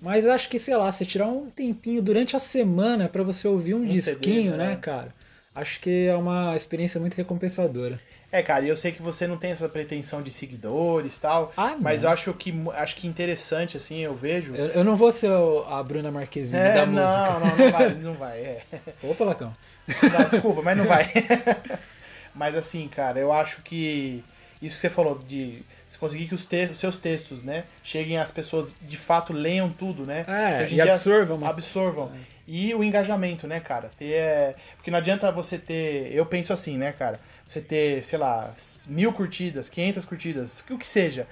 [0.00, 3.74] Mas acho que, sei lá, você tirar um tempinho durante a semana pra você ouvir
[3.74, 4.68] um, Um disquinho, CD, né?
[4.70, 5.14] né, cara?
[5.56, 7.98] Acho que é uma experiência muito recompensadora.
[8.30, 11.52] É, cara, e eu sei que você não tem essa pretensão de seguidores e tal.
[11.56, 14.54] Ah, Mas eu acho que acho que interessante, assim, eu vejo.
[14.54, 17.38] Eu, eu não vou ser a Bruna Marquezine É, da não, música.
[17.40, 18.38] não, não vai, não vai.
[18.38, 18.62] É.
[19.02, 19.56] Opa, Lacão.
[19.88, 21.10] Não, desculpa, mas não vai.
[22.34, 24.22] mas assim, cara, eu acho que
[24.60, 25.62] isso que você falou de
[25.96, 29.70] se conseguir que os, te- os seus textos, né, cheguem às pessoas de fato leiam
[29.70, 30.24] tudo, né?
[30.28, 31.48] É, e dia absorvam uma...
[31.48, 32.12] absorvam.
[32.46, 33.90] E o engajamento, né, cara?
[33.98, 36.12] Ter, é, porque não adianta você ter.
[36.14, 37.18] Eu penso assim, né, cara?
[37.48, 38.54] Você ter, sei lá,
[38.86, 41.26] mil curtidas, 500 curtidas, o que seja.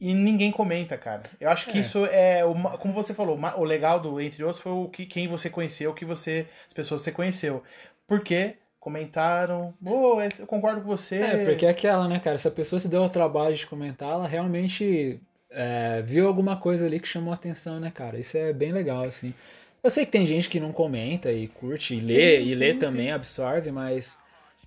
[0.00, 1.22] E ninguém comenta, cara.
[1.40, 1.80] Eu acho que É.
[1.80, 5.28] isso é, uma- como você falou, o legal do Entre Outros foi o que, quem
[5.28, 7.62] você conheceu, o que você, as pessoas que você conheceu.
[8.06, 8.56] Porque
[8.86, 11.16] comentaram, oh, eu concordo com você.
[11.16, 12.38] É, porque é aquela, né, cara?
[12.38, 15.18] Se a pessoa se deu ao trabalho de comentar, ela realmente
[15.50, 18.16] é, viu alguma coisa ali que chamou a atenção, né, cara?
[18.16, 19.34] Isso é bem legal, assim.
[19.82, 22.74] Eu sei que tem gente que não comenta e curte e lê, Sim, e lê
[22.74, 23.12] sim, também, sim.
[23.12, 24.16] absorve, mas.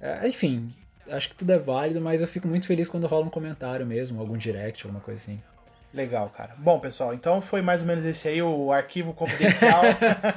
[0.02, 0.70] é, enfim,
[1.10, 4.20] acho que tudo é válido, mas eu fico muito feliz quando rola um comentário mesmo,
[4.20, 5.42] algum direct, alguma coisa assim.
[5.94, 6.54] Legal, cara.
[6.58, 9.82] Bom, pessoal, então foi mais ou menos esse aí, o arquivo confidencial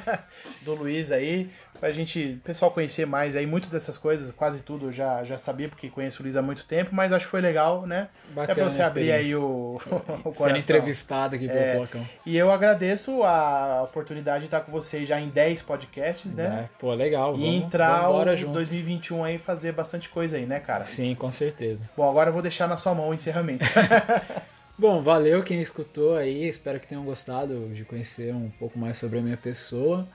[0.63, 1.49] do Luiz aí,
[1.79, 5.69] pra gente, pessoal conhecer mais aí, muito dessas coisas, quase tudo eu já, já sabia,
[5.69, 8.07] porque conheço o Luiz há muito tempo, mas acho que foi legal, né?
[8.29, 10.57] Bacana é pra você abrir aí o, o Sendo coração.
[10.57, 11.87] entrevistado aqui pelo É.
[12.25, 16.65] E eu agradeço a oportunidade de estar com vocês já em 10 podcasts, né?
[16.65, 17.35] É, pô, legal.
[17.35, 18.53] E Vamos, entrar vamos o juntos.
[18.53, 20.83] 2021 aí e fazer bastante coisa aí, né, cara?
[20.83, 21.89] Sim, com certeza.
[21.95, 23.65] Bom, agora eu vou deixar na sua mão o encerramento.
[24.77, 26.47] Bom, valeu quem escutou aí.
[26.47, 30.07] Espero que tenham gostado de conhecer um pouco mais sobre a minha pessoa.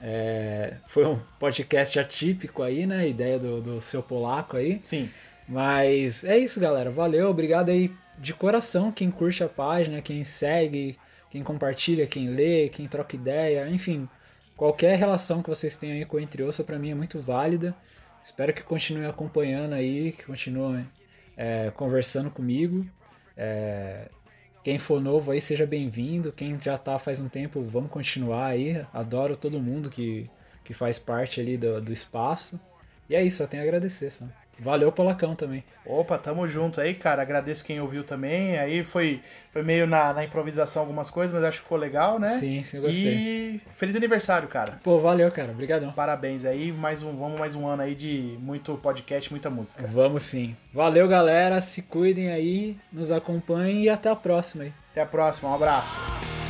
[0.00, 3.08] É, foi um podcast atípico aí, né?
[3.08, 4.80] Ideia do, do seu polaco aí.
[4.84, 5.08] Sim.
[5.48, 6.90] Mas é isso, galera.
[6.90, 10.98] Valeu, obrigado aí de coração quem curte a página, quem segue,
[11.30, 14.08] quem compartilha, quem lê, quem troca ideia, enfim,
[14.56, 17.74] qualquer relação que vocês tenham aí com o Entre Ossa pra mim é muito válida.
[18.22, 20.86] Espero que continuem acompanhando aí, que continuem
[21.36, 22.86] é, conversando comigo.
[23.36, 24.08] É,
[24.62, 26.32] quem for novo aí, seja bem-vindo.
[26.32, 28.84] Quem já tá faz um tempo, vamos continuar aí.
[28.92, 30.30] Adoro todo mundo que,
[30.64, 32.58] que faz parte ali do, do espaço.
[33.08, 34.26] E é isso, só tenho a agradecer, só.
[34.58, 35.64] Valeu, Polacão, também.
[35.84, 37.22] Opa, tamo junto aí, cara.
[37.22, 38.58] Agradeço quem ouviu também.
[38.58, 39.20] Aí foi,
[39.52, 42.28] foi meio na, na improvisação algumas coisas, mas acho que ficou legal, né?
[42.38, 43.04] Sim, sim, gostei.
[43.04, 44.78] E feliz aniversário, cara.
[44.82, 45.52] Pô, valeu, cara.
[45.52, 45.92] Obrigadão.
[45.92, 49.86] Parabéns aí, mais um, vamos mais um ano aí de muito podcast, muita música.
[49.86, 50.56] Vamos sim.
[50.72, 51.60] Valeu, galera.
[51.60, 54.72] Se cuidem aí, nos acompanhem e até a próxima aí.
[54.92, 56.43] Até a próxima, um abraço.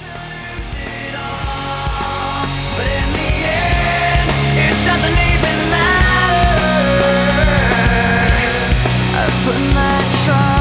[10.24, 10.53] try